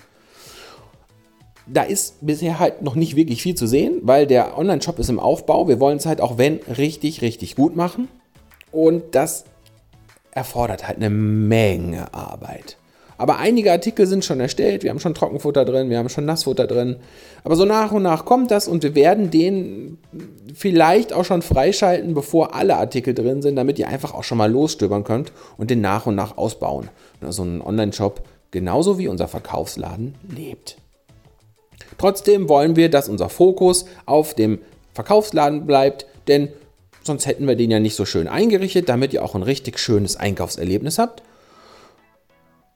Da 1.68 1.84
ist 1.84 2.26
bisher 2.26 2.60
halt 2.60 2.82
noch 2.82 2.96
nicht 2.96 3.16
wirklich 3.16 3.42
viel 3.42 3.56
zu 3.56 3.68
sehen, 3.68 4.00
weil 4.02 4.28
der 4.28 4.58
Online-Shop 4.58 5.00
ist 5.00 5.10
im 5.10 5.20
Aufbau. 5.20 5.68
Wir 5.68 5.80
wollen 5.80 5.98
es 5.98 6.06
halt 6.06 6.22
auch 6.22 6.38
wenn 6.38 6.60
richtig, 6.78 7.22
richtig 7.22 7.56
gut 7.56 7.76
machen. 7.76 8.08
Und 8.72 9.16
das 9.16 9.46
erfordert 10.32 10.88
halt 10.88 10.98
eine 10.98 11.10
Menge 11.10 12.14
Arbeit. 12.14 12.78
Aber 13.22 13.38
einige 13.38 13.72
Artikel 13.72 14.08
sind 14.08 14.26
schon 14.26 14.40
erstellt. 14.40 14.82
Wir 14.82 14.90
haben 14.90 15.00
schon 15.00 15.14
Trockenfutter 15.14 15.64
drin, 15.64 15.92
wir 15.92 16.00
haben 16.00 16.10
schon 16.10 16.26
Nassfutter 16.26 16.66
drin. 16.66 16.96
Aber 17.44 17.56
so 17.56 17.66
nach 17.66 17.92
und 17.92 18.02
nach 18.02 18.26
kommt 18.26 18.50
das 18.50 18.68
und 18.68 18.82
wir 18.82 18.96
werden 18.96 19.30
den 19.30 20.00
vielleicht 20.56 21.14
auch 21.14 21.24
schon 21.24 21.44
freischalten, 21.44 22.16
bevor 22.16 22.56
alle 22.56 22.78
Artikel 22.78 23.14
drin 23.14 23.44
sind, 23.44 23.58
damit 23.58 23.78
ihr 23.78 23.88
einfach 23.88 24.16
auch 24.16 24.24
schon 24.24 24.40
mal 24.40 24.52
losstöbern 24.52 25.04
könnt 25.04 25.34
und 25.58 25.70
den 25.70 25.82
nach 25.82 26.08
und 26.08 26.16
nach 26.16 26.36
ausbauen. 26.36 26.90
So 27.30 27.44
ein 27.44 27.62
Online-Shop 27.62 28.24
genauso 28.50 28.98
wie 28.98 29.08
unser 29.08 29.28
Verkaufsladen 29.28 30.16
lebt. 30.36 30.78
Trotzdem 32.00 32.50
wollen 32.50 32.76
wir, 32.76 32.90
dass 32.90 33.08
unser 33.08 33.30
Fokus 33.30 33.86
auf 34.08 34.34
dem 34.34 34.58
Verkaufsladen 34.96 35.68
bleibt, 35.68 36.08
denn 36.28 36.50
sonst 37.04 37.28
hätten 37.28 37.48
wir 37.48 37.56
den 37.56 37.70
ja 37.70 37.80
nicht 37.80 37.96
so 37.96 38.06
schön 38.06 38.28
eingerichtet, 38.28 38.90
damit 38.90 39.14
ihr 39.14 39.24
auch 39.24 39.36
ein 39.36 39.44
richtig 39.44 39.78
schönes 39.78 40.16
Einkaufserlebnis 40.16 40.98
habt 40.98 41.22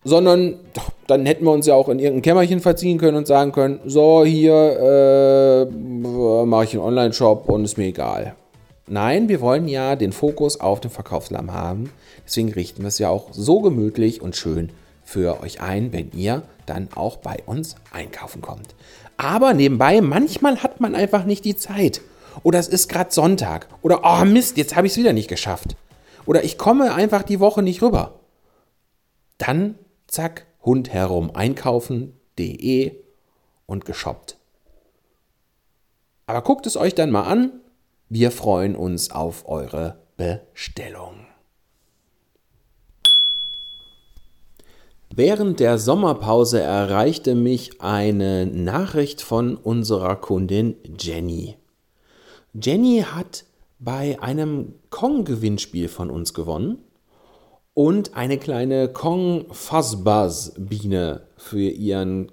sondern 0.05 0.59
dann 1.07 1.25
hätten 1.25 1.43
wir 1.43 1.51
uns 1.51 1.65
ja 1.65 1.73
auch 1.73 1.89
in 1.89 1.99
irgendein 1.99 2.21
Kämmerchen 2.21 2.59
verziehen 2.61 2.99
können 2.99 3.17
und 3.17 3.27
sagen 3.27 3.51
können, 3.51 3.79
so 3.85 4.23
hier 4.23 5.65
äh, 5.67 6.45
mache 6.45 6.63
ich 6.65 6.73
einen 6.73 6.83
Online-Shop 6.83 7.49
und 7.49 7.65
ist 7.65 7.77
mir 7.77 7.87
egal. 7.87 8.35
Nein, 8.87 9.29
wir 9.29 9.41
wollen 9.41 9.67
ja 9.67 9.95
den 9.95 10.11
Fokus 10.11 10.59
auf 10.59 10.79
den 10.79 10.91
Verkaufslamm 10.91 11.51
haben. 11.51 11.91
Deswegen 12.23 12.53
richten 12.53 12.83
wir 12.83 12.89
es 12.89 12.99
ja 12.99 13.09
auch 13.09 13.29
so 13.31 13.61
gemütlich 13.61 14.21
und 14.21 14.35
schön 14.35 14.69
für 15.03 15.41
euch 15.41 15.59
ein, 15.59 15.91
wenn 15.91 16.11
ihr 16.13 16.43
dann 16.67 16.89
auch 16.93 17.17
bei 17.17 17.37
uns 17.47 17.75
einkaufen 17.91 18.41
kommt. 18.41 18.75
Aber 19.17 19.55
nebenbei, 19.55 20.01
manchmal 20.01 20.61
hat 20.61 20.81
man 20.81 20.93
einfach 20.93 21.25
nicht 21.25 21.45
die 21.45 21.55
Zeit. 21.55 22.01
Oder 22.43 22.59
es 22.59 22.67
ist 22.67 22.89
gerade 22.89 23.11
Sonntag. 23.11 23.67
Oder, 23.81 24.01
oh 24.03 24.23
Mist, 24.23 24.57
jetzt 24.57 24.75
habe 24.75 24.85
ich 24.85 24.93
es 24.93 24.99
wieder 24.99 25.13
nicht 25.13 25.29
geschafft. 25.29 25.75
Oder 26.27 26.43
ich 26.43 26.59
komme 26.59 26.93
einfach 26.93 27.23
die 27.23 27.39
Woche 27.39 27.63
nicht 27.63 27.81
rüber. 27.81 28.19
Dann 29.39 29.75
zack, 30.07 30.47
Hund 30.63 30.89
herum 30.89 31.31
einkaufen.de 31.33 32.95
und 33.65 33.85
geshoppt. 33.85 34.37
Aber 36.27 36.41
guckt 36.41 36.65
es 36.65 36.75
euch 36.75 36.95
dann 36.95 37.11
mal 37.11 37.23
an. 37.23 37.61
Wir 38.09 38.31
freuen 38.31 38.75
uns 38.75 39.11
auf 39.11 39.47
eure 39.47 39.99
Bestellung. 40.17 41.27
Während 45.13 45.59
der 45.59 45.77
Sommerpause 45.77 46.59
erreichte 46.59 47.35
mich 47.35 47.81
eine 47.81 48.45
Nachricht 48.47 49.21
von 49.21 49.55
unserer 49.55 50.17
Kundin 50.17 50.75
Jenny. 50.99 51.55
Jenny 52.53 53.05
hat 53.05 53.45
bei 53.79 54.19
einem 54.19 54.73
Kong-Gewinnspiel 54.89 55.87
von 55.87 56.09
uns 56.09 56.33
gewonnen 56.33 56.79
und 57.75 58.15
eine 58.15 58.39
kleine 58.39 58.87
Kong 58.87 59.45
Fuzzbuzz 59.51 60.53
Biene 60.57 61.21
für, 61.37 61.59
ihren, 61.59 62.31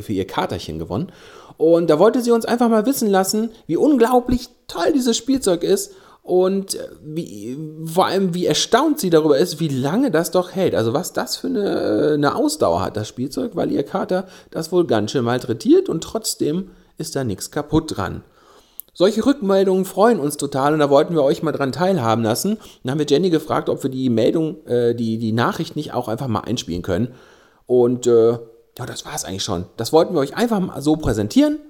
für 0.00 0.12
ihr 0.12 0.26
Katerchen 0.26 0.78
gewonnen. 0.78 1.10
Und 1.56 1.88
da 1.88 1.98
wollte 1.98 2.20
sie 2.20 2.32
uns 2.32 2.44
einfach 2.44 2.68
mal 2.68 2.84
wissen 2.84 3.08
lassen, 3.08 3.50
wie 3.66 3.76
unglaublich 3.76 4.48
toll 4.66 4.92
dieses 4.92 5.16
Spielzeug 5.16 5.62
ist 5.62 5.92
und 6.22 6.76
wie, 7.02 7.56
vor 7.86 8.06
allem 8.06 8.34
wie 8.34 8.46
erstaunt 8.46 8.98
sie 8.98 9.10
darüber 9.10 9.38
ist, 9.38 9.60
wie 9.60 9.68
lange 9.68 10.10
das 10.10 10.32
doch 10.32 10.52
hält. 10.52 10.74
Also 10.74 10.92
was 10.92 11.12
das 11.12 11.36
für 11.36 11.46
eine, 11.46 12.12
eine 12.14 12.34
Ausdauer 12.34 12.82
hat, 12.82 12.96
das 12.96 13.08
Spielzeug, 13.08 13.52
weil 13.54 13.70
ihr 13.70 13.84
Kater 13.84 14.26
das 14.50 14.72
wohl 14.72 14.86
ganz 14.86 15.12
schön 15.12 15.24
malträtiert 15.24 15.88
und 15.88 16.02
trotzdem 16.02 16.70
ist 16.98 17.14
da 17.14 17.24
nichts 17.24 17.50
kaputt 17.50 17.96
dran. 17.96 18.24
Solche 19.00 19.24
Rückmeldungen 19.24 19.86
freuen 19.86 20.20
uns 20.20 20.36
total 20.36 20.74
und 20.74 20.80
da 20.80 20.90
wollten 20.90 21.14
wir 21.14 21.22
euch 21.22 21.42
mal 21.42 21.52
dran 21.52 21.72
teilhaben 21.72 22.22
lassen. 22.22 22.58
Dann 22.82 22.90
haben 22.90 22.98
wir 22.98 23.06
Jenny 23.06 23.30
gefragt, 23.30 23.70
ob 23.70 23.82
wir 23.82 23.88
die 23.88 24.10
Meldung, 24.10 24.62
äh, 24.66 24.94
die, 24.94 25.16
die 25.16 25.32
Nachricht 25.32 25.74
nicht 25.74 25.94
auch 25.94 26.06
einfach 26.06 26.26
mal 26.26 26.40
einspielen 26.40 26.82
können. 26.82 27.14
Und 27.64 28.06
äh, 28.06 28.32
ja, 28.32 28.86
das 28.86 29.06
war 29.06 29.14
es 29.14 29.24
eigentlich 29.24 29.42
schon. 29.42 29.64
Das 29.78 29.94
wollten 29.94 30.12
wir 30.12 30.20
euch 30.20 30.36
einfach 30.36 30.60
mal 30.60 30.82
so 30.82 30.96
präsentieren. 30.96 31.60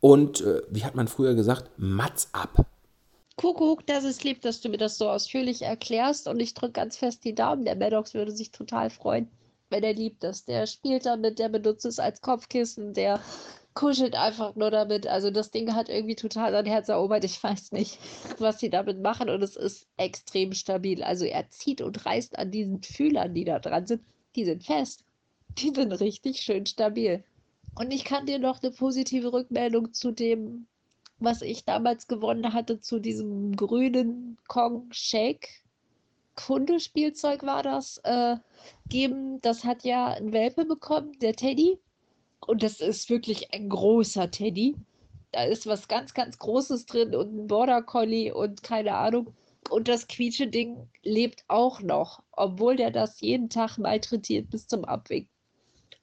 Und 0.00 0.40
äh, 0.40 0.62
wie 0.70 0.86
hat 0.86 0.94
man 0.94 1.08
früher 1.08 1.34
gesagt, 1.34 1.68
Mats 1.76 2.30
ab. 2.32 2.64
Kuckuck, 3.36 3.86
das 3.86 4.04
ist 4.04 4.24
lieb, 4.24 4.40
dass 4.40 4.62
du 4.62 4.70
mir 4.70 4.78
das 4.78 4.96
so 4.96 5.10
ausführlich 5.10 5.60
erklärst 5.60 6.26
und 6.26 6.40
ich 6.40 6.54
drücke 6.54 6.72
ganz 6.72 6.96
fest 6.96 7.22
die 7.24 7.34
Daumen. 7.34 7.66
Der 7.66 7.76
Maddox 7.76 8.14
würde 8.14 8.32
sich 8.32 8.50
total 8.50 8.88
freuen, 8.88 9.28
wenn 9.68 9.82
er 9.82 9.92
liebt 9.92 10.24
das. 10.24 10.46
Der 10.46 10.66
spielt 10.66 11.04
damit, 11.04 11.38
der 11.38 11.50
benutzt 11.50 11.84
es 11.84 11.98
als 11.98 12.22
Kopfkissen, 12.22 12.94
der 12.94 13.20
kuschelt 13.76 14.16
einfach 14.16 14.56
nur 14.56 14.72
damit. 14.72 15.06
Also 15.06 15.30
das 15.30 15.52
Ding 15.52 15.74
hat 15.74 15.88
irgendwie 15.88 16.16
total 16.16 16.50
sein 16.50 16.66
Herz 16.66 16.88
erobert. 16.88 17.22
Ich 17.22 17.40
weiß 17.40 17.70
nicht, 17.70 18.00
was 18.38 18.58
sie 18.58 18.70
damit 18.70 19.00
machen 19.00 19.30
und 19.30 19.42
es 19.42 19.54
ist 19.54 19.86
extrem 19.96 20.52
stabil. 20.52 21.04
Also 21.04 21.24
er 21.26 21.48
zieht 21.50 21.80
und 21.80 22.04
reißt 22.04 22.36
an 22.38 22.50
diesen 22.50 22.82
Fühlern, 22.82 23.34
die 23.34 23.44
da 23.44 23.60
dran 23.60 23.86
sind. 23.86 24.02
Die 24.34 24.44
sind 24.44 24.64
fest. 24.64 25.04
Die 25.58 25.70
sind 25.70 25.92
richtig 25.92 26.40
schön 26.40 26.66
stabil. 26.66 27.22
Und 27.78 27.92
ich 27.92 28.04
kann 28.04 28.26
dir 28.26 28.38
noch 28.38 28.62
eine 28.62 28.72
positive 28.72 29.32
Rückmeldung 29.32 29.92
zu 29.92 30.10
dem, 30.10 30.66
was 31.18 31.42
ich 31.42 31.64
damals 31.64 32.08
gewonnen 32.08 32.52
hatte, 32.52 32.80
zu 32.80 32.98
diesem 32.98 33.54
grünen 33.54 34.38
Kong 34.48 34.88
Shake. 34.90 35.48
Kundespielzeug 36.34 37.42
war 37.44 37.62
das, 37.62 37.98
äh, 38.04 38.36
geben. 38.88 39.40
Das 39.42 39.64
hat 39.64 39.84
ja 39.84 40.08
ein 40.08 40.32
Welpe 40.32 40.64
bekommen, 40.64 41.18
der 41.20 41.34
Teddy. 41.34 41.78
Und 42.46 42.62
das 42.62 42.80
ist 42.80 43.10
wirklich 43.10 43.52
ein 43.52 43.68
großer 43.68 44.30
Teddy. 44.30 44.76
Da 45.32 45.44
ist 45.44 45.66
was 45.66 45.88
ganz, 45.88 46.14
ganz 46.14 46.38
Großes 46.38 46.86
drin 46.86 47.14
und 47.14 47.34
ein 47.34 47.46
Border 47.46 47.82
Collie 47.82 48.32
und 48.32 48.62
keine 48.62 48.94
Ahnung. 48.94 49.34
Und 49.68 49.88
das 49.88 50.06
Quietsche-Ding 50.06 50.88
lebt 51.02 51.44
auch 51.48 51.80
noch, 51.80 52.22
obwohl 52.32 52.76
der 52.76 52.90
das 52.90 53.20
jeden 53.20 53.50
Tag 53.50 53.78
malträtiert 53.78 54.48
bis 54.50 54.68
zum 54.68 54.84
Abwinken. 54.84 55.30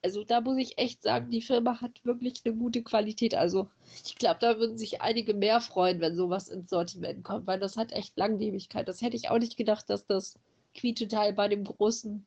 Also 0.02 0.22
da 0.22 0.42
muss 0.42 0.58
ich 0.58 0.76
echt 0.76 1.02
sagen, 1.02 1.30
die 1.30 1.40
Firma 1.40 1.80
hat 1.80 2.04
wirklich 2.04 2.42
eine 2.44 2.54
gute 2.54 2.82
Qualität. 2.82 3.34
Also 3.34 3.70
ich 4.04 4.16
glaube, 4.16 4.36
da 4.38 4.58
würden 4.58 4.76
sich 4.76 5.00
einige 5.00 5.32
mehr 5.32 5.62
freuen, 5.62 6.00
wenn 6.00 6.14
sowas 6.14 6.48
ins 6.48 6.68
Sortiment 6.68 7.24
kommt, 7.24 7.46
weil 7.46 7.58
das 7.58 7.78
hat 7.78 7.90
echt 7.90 8.14
Langlebigkeit. 8.18 8.86
Das 8.86 9.00
hätte 9.00 9.16
ich 9.16 9.30
auch 9.30 9.38
nicht 9.38 9.56
gedacht, 9.56 9.88
dass 9.88 10.04
das 10.04 10.38
Quietscheteil 10.74 11.32
bei 11.32 11.48
dem 11.48 11.64
großen, 11.64 12.26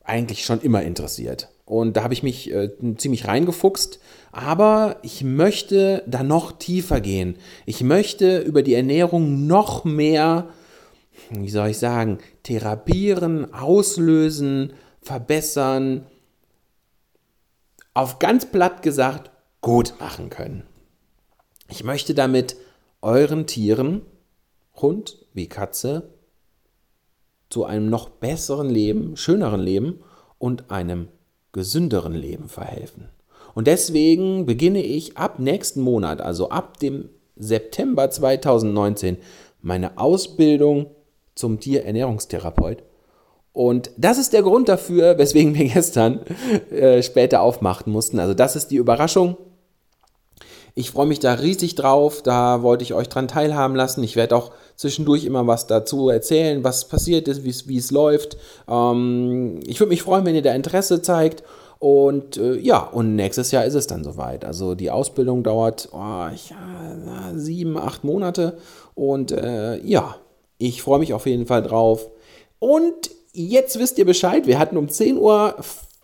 eigentlich 0.03 0.43
schon 0.43 0.59
immer 0.61 0.83
interessiert. 0.83 1.49
Und 1.65 1.95
da 1.95 2.03
habe 2.03 2.13
ich 2.13 2.23
mich 2.23 2.51
äh, 2.51 2.69
ziemlich 2.97 3.27
reingefuchst. 3.27 3.99
Aber 4.31 4.97
ich 5.03 5.23
möchte 5.23 6.03
da 6.07 6.23
noch 6.23 6.51
tiefer 6.51 6.99
gehen. 6.99 7.35
Ich 7.65 7.83
möchte 7.83 8.39
über 8.39 8.63
die 8.63 8.73
Ernährung 8.73 9.45
noch 9.45 9.85
mehr, 9.85 10.49
wie 11.29 11.49
soll 11.49 11.69
ich 11.69 11.77
sagen, 11.77 12.17
therapieren, 12.43 13.53
auslösen, 13.53 14.73
verbessern. 15.01 16.05
Auf 17.93 18.19
ganz 18.19 18.45
platt 18.45 18.81
gesagt, 18.81 19.31
gut 19.61 19.93
machen 19.99 20.29
können. 20.29 20.63
Ich 21.69 21.83
möchte 21.83 22.13
damit 22.13 22.55
euren 23.01 23.45
Tieren, 23.45 24.01
Hund 24.75 25.25
wie 25.33 25.47
Katze, 25.47 26.13
zu 27.49 27.65
einem 27.65 27.89
noch 27.89 28.09
besseren 28.09 28.69
Leben, 28.69 29.17
schöneren 29.17 29.59
Leben 29.59 30.03
und 30.37 30.71
einem 30.71 31.07
gesünderen 31.51 32.13
Leben 32.13 32.47
verhelfen. 32.47 33.09
Und 33.55 33.67
deswegen 33.67 34.45
beginne 34.45 34.83
ich 34.83 35.17
ab 35.17 35.39
nächsten 35.39 35.81
Monat, 35.81 36.21
also 36.21 36.49
ab 36.49 36.77
dem 36.79 37.09
September 37.35 38.09
2019, 38.09 39.17
meine 39.61 39.97
Ausbildung 39.97 40.91
zum 41.35 41.59
Tierernährungstherapeut. 41.59 42.83
Und 43.53 43.91
das 43.97 44.17
ist 44.17 44.33
der 44.33 44.43
Grund 44.43 44.69
dafür, 44.69 45.17
weswegen 45.17 45.55
wir 45.55 45.67
gestern 45.67 46.21
äh, 46.71 47.01
später 47.03 47.41
aufmachen 47.41 47.91
mussten. 47.91 48.19
Also 48.19 48.33
das 48.33 48.55
ist 48.55 48.71
die 48.71 48.77
Überraschung. 48.77 49.37
Ich 50.75 50.91
freue 50.91 51.07
mich 51.07 51.19
da 51.19 51.33
riesig 51.33 51.75
drauf. 51.75 52.21
Da 52.21 52.61
wollte 52.61 52.83
ich 52.83 52.93
euch 52.93 53.09
dran 53.09 53.27
teilhaben 53.27 53.75
lassen. 53.75 54.03
Ich 54.03 54.15
werde 54.15 54.35
auch 54.35 54.51
zwischendurch 54.75 55.25
immer 55.25 55.45
was 55.45 55.67
dazu 55.67 56.09
erzählen, 56.09 56.63
was 56.63 56.87
passiert 56.87 57.27
ist, 57.27 57.43
wie 57.43 57.77
es 57.77 57.91
läuft. 57.91 58.37
Ähm, 58.69 59.59
ich 59.65 59.79
würde 59.79 59.89
mich 59.89 60.03
freuen, 60.03 60.25
wenn 60.25 60.35
ihr 60.35 60.41
da 60.41 60.53
Interesse 60.53 61.01
zeigt. 61.01 61.43
Und 61.79 62.37
äh, 62.37 62.55
ja, 62.55 62.79
und 62.79 63.15
nächstes 63.15 63.51
Jahr 63.51 63.65
ist 63.65 63.73
es 63.73 63.87
dann 63.87 64.03
soweit. 64.03 64.45
Also 64.45 64.75
die 64.75 64.91
Ausbildung 64.91 65.43
dauert 65.43 65.89
oh, 65.91 65.97
ja, 65.97 66.29
sieben, 67.35 67.77
acht 67.77 68.03
Monate. 68.03 68.57
Und 68.95 69.31
äh, 69.31 69.77
ja, 69.85 70.15
ich 70.57 70.81
freue 70.81 70.99
mich 70.99 71.13
auf 71.13 71.25
jeden 71.25 71.45
Fall 71.45 71.63
drauf. 71.63 72.09
Und 72.59 73.11
jetzt 73.33 73.79
wisst 73.79 73.97
ihr 73.97 74.05
Bescheid. 74.05 74.47
Wir 74.47 74.59
hatten 74.59 74.77
um 74.77 74.89
10 74.89 75.17
Uhr 75.17 75.55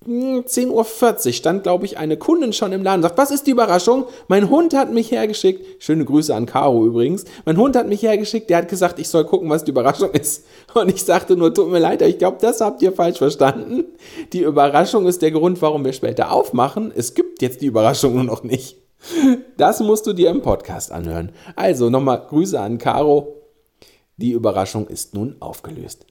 10.40 0.08 0.70
Uhr 0.70 1.34
stand, 1.34 1.64
glaube 1.64 1.86
ich, 1.86 1.98
eine 1.98 2.18
Kundin 2.18 2.54
schon 2.54 2.72
im 2.74 2.84
Laden 2.84 2.98
und 2.98 3.04
sagt, 3.04 3.18
was 3.18 3.32
ist 3.32 3.48
die 3.48 3.52
Überraschung? 3.52 4.06
Mein 4.28 4.52
Hund 4.52 4.76
hat 4.76 4.94
mich 4.94 5.10
hergeschickt. 5.10 5.82
Schöne 5.82 6.06
Grüße 6.06 6.36
an 6.36 6.46
Caro 6.46 6.86
übrigens. 6.86 7.26
Mein 7.46 7.58
Hund 7.58 7.76
hat 7.76 7.88
mich 7.88 8.04
hergeschickt, 8.04 8.50
der 8.50 8.58
hat 8.58 8.70
gesagt, 8.70 9.00
ich 9.00 9.08
soll 9.08 9.26
gucken, 9.26 9.50
was 9.50 9.64
die 9.64 9.72
Überraschung 9.72 10.12
ist. 10.14 10.46
Und 10.76 10.90
ich 10.90 11.04
sagte 11.04 11.36
nur, 11.36 11.54
tut 11.54 11.72
mir 11.72 11.80
leid, 11.80 12.04
ich 12.04 12.20
glaube, 12.20 12.38
das 12.40 12.62
habt 12.62 12.84
ihr 12.84 12.92
falsch 12.92 13.18
verstanden. 13.18 13.86
Die 14.32 14.42
Überraschung 14.42 15.08
ist 15.08 15.24
der 15.24 15.32
Grund, 15.32 15.62
warum 15.64 15.84
wir 15.84 15.94
später 15.94 16.32
aufmachen. 16.32 16.94
Es 16.96 17.16
gibt 17.16 17.42
jetzt 17.42 17.62
die 17.62 17.68
Überraschung 17.68 18.14
nur 18.14 18.26
noch 18.26 18.44
nicht. 18.44 18.78
Das 19.58 19.80
musst 19.80 20.06
du 20.06 20.14
dir 20.14 20.30
im 20.30 20.42
Podcast 20.42 20.92
anhören. 20.92 21.32
Also 21.56 21.90
nochmal 21.90 22.26
Grüße 22.28 22.60
an 22.60 22.78
Caro. 22.78 23.42
Die 24.18 24.32
Überraschung 24.32 24.88
ist 24.88 25.14
nun 25.16 25.36
aufgelöst 25.40 26.06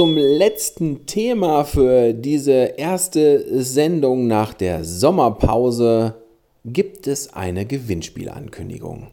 zum 0.00 0.16
letzten 0.16 1.04
Thema 1.04 1.62
für 1.62 2.14
diese 2.14 2.52
erste 2.78 3.62
Sendung 3.62 4.28
nach 4.28 4.54
der 4.54 4.82
Sommerpause 4.82 6.14
gibt 6.64 7.06
es 7.06 7.34
eine 7.34 7.66
Gewinnspielankündigung. 7.66 9.08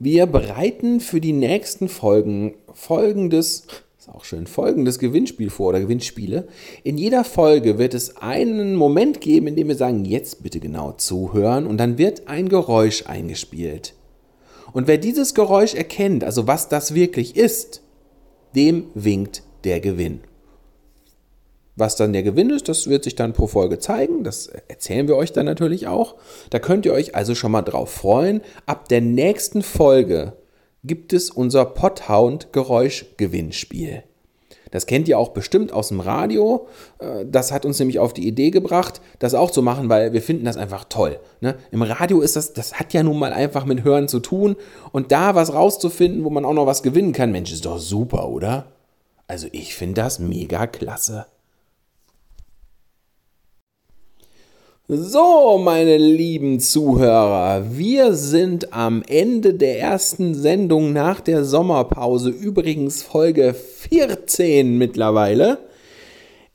Wir 0.00 0.26
bereiten 0.26 0.98
für 0.98 1.20
die 1.20 1.34
nächsten 1.34 1.88
Folgen 1.88 2.54
folgendes, 2.74 3.68
ist 3.96 4.08
auch 4.08 4.24
schön, 4.24 4.48
folgendes 4.48 4.98
Gewinnspiel 4.98 5.50
vor 5.50 5.68
oder 5.68 5.78
Gewinnspiele. 5.78 6.48
In 6.82 6.98
jeder 6.98 7.22
Folge 7.22 7.78
wird 7.78 7.94
es 7.94 8.16
einen 8.16 8.74
Moment 8.74 9.20
geben, 9.20 9.46
in 9.46 9.54
dem 9.54 9.68
wir 9.68 9.76
sagen, 9.76 10.04
jetzt 10.04 10.42
bitte 10.42 10.58
genau 10.58 10.90
zuhören 10.90 11.68
und 11.68 11.78
dann 11.78 11.96
wird 11.96 12.26
ein 12.26 12.48
Geräusch 12.48 13.06
eingespielt. 13.06 13.94
Und 14.72 14.88
wer 14.88 14.98
dieses 14.98 15.32
Geräusch 15.32 15.76
erkennt, 15.76 16.24
also 16.24 16.48
was 16.48 16.68
das 16.68 16.92
wirklich 16.92 17.36
ist, 17.36 17.82
dem 18.56 18.86
winkt 18.94 19.42
der 19.64 19.80
Gewinn. 19.80 20.20
Was 21.78 21.96
dann 21.96 22.14
der 22.14 22.22
Gewinn 22.22 22.48
ist, 22.50 22.70
das 22.70 22.88
wird 22.88 23.04
sich 23.04 23.14
dann 23.14 23.34
pro 23.34 23.46
Folge 23.46 23.78
zeigen. 23.78 24.24
Das 24.24 24.46
erzählen 24.46 25.08
wir 25.08 25.16
euch 25.16 25.32
dann 25.32 25.44
natürlich 25.44 25.86
auch. 25.86 26.14
Da 26.48 26.58
könnt 26.58 26.86
ihr 26.86 26.94
euch 26.94 27.14
also 27.14 27.34
schon 27.34 27.52
mal 27.52 27.60
drauf 27.60 27.90
freuen. 27.90 28.40
Ab 28.64 28.88
der 28.88 29.02
nächsten 29.02 29.62
Folge 29.62 30.32
gibt 30.84 31.12
es 31.12 31.28
unser 31.28 31.66
Pothound-Geräusch-Gewinnspiel. 31.66 34.04
Das 34.70 34.86
kennt 34.86 35.08
ihr 35.08 35.18
auch 35.18 35.30
bestimmt 35.30 35.72
aus 35.72 35.88
dem 35.88 36.00
Radio. 36.00 36.66
Äh, 36.98 37.24
das 37.26 37.52
hat 37.52 37.64
uns 37.64 37.78
nämlich 37.78 37.98
auf 37.98 38.12
die 38.12 38.26
Idee 38.26 38.50
gebracht, 38.50 39.00
das 39.18 39.34
auch 39.34 39.50
zu 39.50 39.62
machen, 39.62 39.88
weil 39.88 40.12
wir 40.12 40.22
finden 40.22 40.44
das 40.44 40.56
einfach 40.56 40.84
toll. 40.84 41.18
Ne? 41.40 41.56
Im 41.70 41.82
Radio 41.82 42.20
ist 42.20 42.36
das, 42.36 42.52
das 42.52 42.74
hat 42.74 42.92
ja 42.92 43.02
nun 43.02 43.18
mal 43.18 43.32
einfach 43.32 43.64
mit 43.64 43.84
Hören 43.84 44.08
zu 44.08 44.20
tun. 44.20 44.56
Und 44.92 45.12
da 45.12 45.34
was 45.34 45.54
rauszufinden, 45.54 46.24
wo 46.24 46.30
man 46.30 46.44
auch 46.44 46.54
noch 46.54 46.66
was 46.66 46.82
gewinnen 46.82 47.12
kann, 47.12 47.32
Mensch, 47.32 47.52
ist 47.52 47.66
doch 47.66 47.78
super, 47.78 48.28
oder? 48.28 48.66
Also 49.28 49.48
ich 49.52 49.74
finde 49.74 50.02
das 50.02 50.18
mega 50.18 50.66
klasse. 50.66 51.26
So, 54.88 55.58
meine 55.58 55.96
lieben 55.96 56.60
Zuhörer, 56.60 57.76
wir 57.76 58.14
sind 58.14 58.72
am 58.72 59.02
Ende 59.08 59.54
der 59.54 59.80
ersten 59.80 60.32
Sendung 60.36 60.92
nach 60.92 61.20
der 61.20 61.44
Sommerpause, 61.44 62.30
übrigens 62.30 63.02
Folge 63.02 63.56
14 63.90 64.78
mittlerweile. 64.78 65.58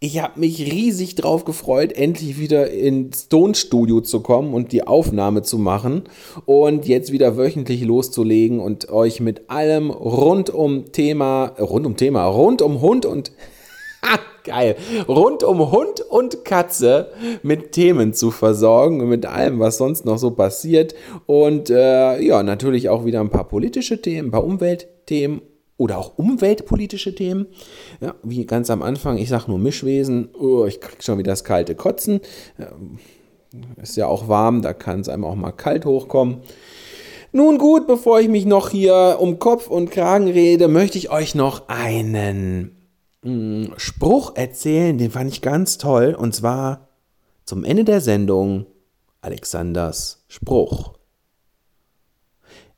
Ich 0.04 0.20
habe 0.20 0.39
mich 0.39 0.60
riesig 0.60 1.13
drauf 1.13 1.46
gefreut, 1.46 1.91
endlich 1.91 2.39
wieder 2.39 2.72
ins 2.72 3.30
Tonstudio 3.30 4.02
zu 4.02 4.22
kommen 4.22 4.56
und 4.56 4.72
die 4.72 4.88
Aufnahme 4.88 5.44
zu 5.44 5.60
machen 5.60 6.06
und 6.46 6.88
jetzt 6.88 7.12
wieder 7.12 7.38
wöchentlich 7.38 7.84
loszulegen 7.84 8.60
und 8.60 8.89
euch 8.89 9.20
mit 9.20 9.52
allem 9.52 9.91
rund 9.91 10.50
um 10.50 10.91
Thema, 10.91 11.46
rund 11.60 11.86
um 11.86 11.98
Thema, 11.98 12.26
rund 12.26 12.63
um 12.63 12.82
Hund 12.82 13.06
und 13.06 13.32
Geil. 14.44 14.76
Rund 15.08 15.44
um 15.44 15.72
Hund 15.72 16.02
und 16.02 16.46
Katze 16.46 17.12
mit 17.44 17.74
Themen 17.74 18.15
zu 18.15 18.32
versorgen 18.32 19.02
und 19.02 19.10
mit 19.10 19.28
allem, 19.28 19.60
was 19.60 19.78
sonst 19.78 20.04
noch 20.04 20.17
so 20.17 20.32
passiert. 20.32 20.96
Und 21.28 21.70
äh, 21.70 22.20
ja, 22.20 22.41
natürlich 22.41 22.89
auch 22.89 23.06
wieder 23.06 23.20
ein 23.20 23.30
paar 23.30 23.48
politische 23.48 24.02
Themen, 24.02 24.30
ein 24.30 24.32
paar 24.32 24.44
Umweltthemen 24.44 25.41
oder 25.82 25.98
auch 25.98 26.15
umweltpolitische 26.20 27.15
Themen. 27.15 27.48
Ja, 28.02 28.13
wie 28.22 28.46
ganz 28.46 28.70
am 28.70 28.84
Anfang, 28.84 29.17
ich 29.17 29.30
sage 29.30 29.46
nur 29.48 29.58
Mischwesen, 29.58 30.30
oh, 30.39 30.65
ich 30.65 30.80
krieg 30.80 31.04
schon 31.04 31.17
wieder 31.17 31.32
das 31.32 31.44
kalte 31.44 31.74
Kotzen. 31.74 32.22
Ist 33.82 33.98
ja 33.98 34.06
auch 34.06 34.28
warm, 34.28 34.62
da 34.62 34.74
kann 34.74 35.00
es 35.00 35.10
einem 35.10 35.26
auch 35.26 35.34
mal 35.34 35.52
kalt 35.52 35.86
hochkommen. 35.86 36.41
Nun 37.32 37.58
gut, 37.58 37.88
bevor 37.88 38.20
ich 38.20 38.28
mich 38.28 38.46
noch 38.46 38.70
hier 38.70 39.17
um 39.20 39.39
Kopf 39.39 39.67
und 39.67 39.89
Kragen 39.89 40.28
rede, 40.28 40.67
möchte 40.67 41.00
ich 41.00 41.10
euch 41.10 41.34
noch 41.34 41.67
einen 41.67 42.76
mh, 43.24 43.32
mm, 43.32 43.74
Spruch 43.78 44.36
erzählen, 44.36 45.00
den 45.00 45.10
fand 45.10 45.32
ich 45.32 45.41
ganz 45.41 45.80
toll. 45.80 46.13
Und 46.13 46.36
zwar 46.36 46.89
zum 47.46 47.63
Ende 47.63 47.86
der 47.86 48.02
Sendung 48.02 48.67
Alexanders 49.22 50.26
Spruch. 50.28 50.94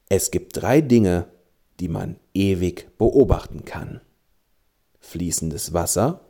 Es 0.08 0.32
gibt 0.32 0.62
drei 0.62 0.80
Dinge, 0.80 1.28
die 1.80 1.88
man 1.88 2.18
ewig 2.34 2.90
beobachten 2.98 3.66
kann. 3.66 4.02
Fließendes 5.00 5.74
Wasser, 5.74 6.22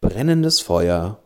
brennendes 0.00 0.60
Feuer 0.60 1.18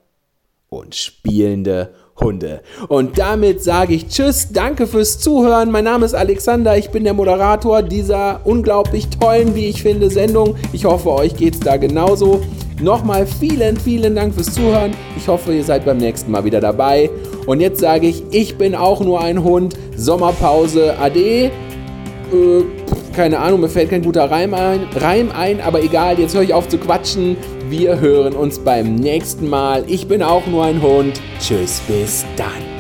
und 0.69 0.95
spielende 0.95 1.95
Hunde. 2.19 2.63
Und 2.89 3.19
damit 3.19 3.63
sage 3.63 3.95
ich 3.95 4.09
Tschüss, 4.09 4.49
danke 4.53 4.87
fürs 4.87 5.19
Zuhören. 5.19 5.71
Mein 5.71 5.85
Name 5.85 6.07
ist 6.07 6.15
Alexander, 6.15 6.77
ich 6.77 6.91
bin 6.91 7.05
der 7.05 7.15
Moderator 7.15 7.83
dieser 7.83 8.41
unglaublich 8.45 9.09
tollen, 9.09 9.55
wie 9.55 9.67
ich 9.67 9.83
finde, 9.83 10.11
Sendung. 10.11 10.57
Ich 10.73 10.85
hoffe, 10.85 11.11
euch 11.11 11.37
geht 11.37 11.55
es 11.55 11.61
da 11.61 11.77
genauso. 11.77 12.43
Nochmal 12.81 13.27
vielen, 13.27 13.77
vielen 13.77 14.17
Dank 14.17 14.35
fürs 14.35 14.53
Zuhören. 14.55 14.93
Ich 15.17 15.29
hoffe, 15.29 15.55
ihr 15.55 15.63
seid 15.63 15.85
beim 15.85 15.99
nächsten 15.99 16.31
Mal 16.31 16.45
wieder 16.45 16.61
dabei. 16.61 17.11
Und 17.47 17.61
jetzt 17.61 17.81
sage 17.81 18.09
ich, 18.09 18.25
ich 18.31 18.59
bin 18.59 18.75
auch 18.75 19.01
nur 19.01 19.21
ein 19.21 19.45
Hund. 19.45 19.77
Sommerpause, 19.97 20.99
ade. 20.99 21.51
Äh, 22.33 22.82
keine 23.13 23.39
Ahnung, 23.39 23.61
mir 23.61 23.69
fällt 23.69 23.91
kein 23.91 24.03
guter 24.03 24.31
Reim 24.31 24.55
ein, 24.55 24.87
Reim 24.95 25.31
ein, 25.31 25.61
aber 25.61 25.83
egal, 25.83 26.19
jetzt 26.19 26.35
höre 26.35 26.43
ich 26.43 26.55
auf 26.55 26.69
zu 26.69 26.79
quatschen. 26.79 27.37
Wir 27.69 28.01
hören 28.01 28.35
uns 28.35 28.59
beim 28.59 28.97
nächsten 28.97 29.49
Mal. 29.49 29.85
Ich 29.87 30.09
bin 30.09 30.23
auch 30.23 30.47
nur 30.47 30.65
ein 30.65 30.83
Hund. 30.83 31.21
Tschüss, 31.39 31.81
bis 31.87 32.25
dann. 32.37 32.72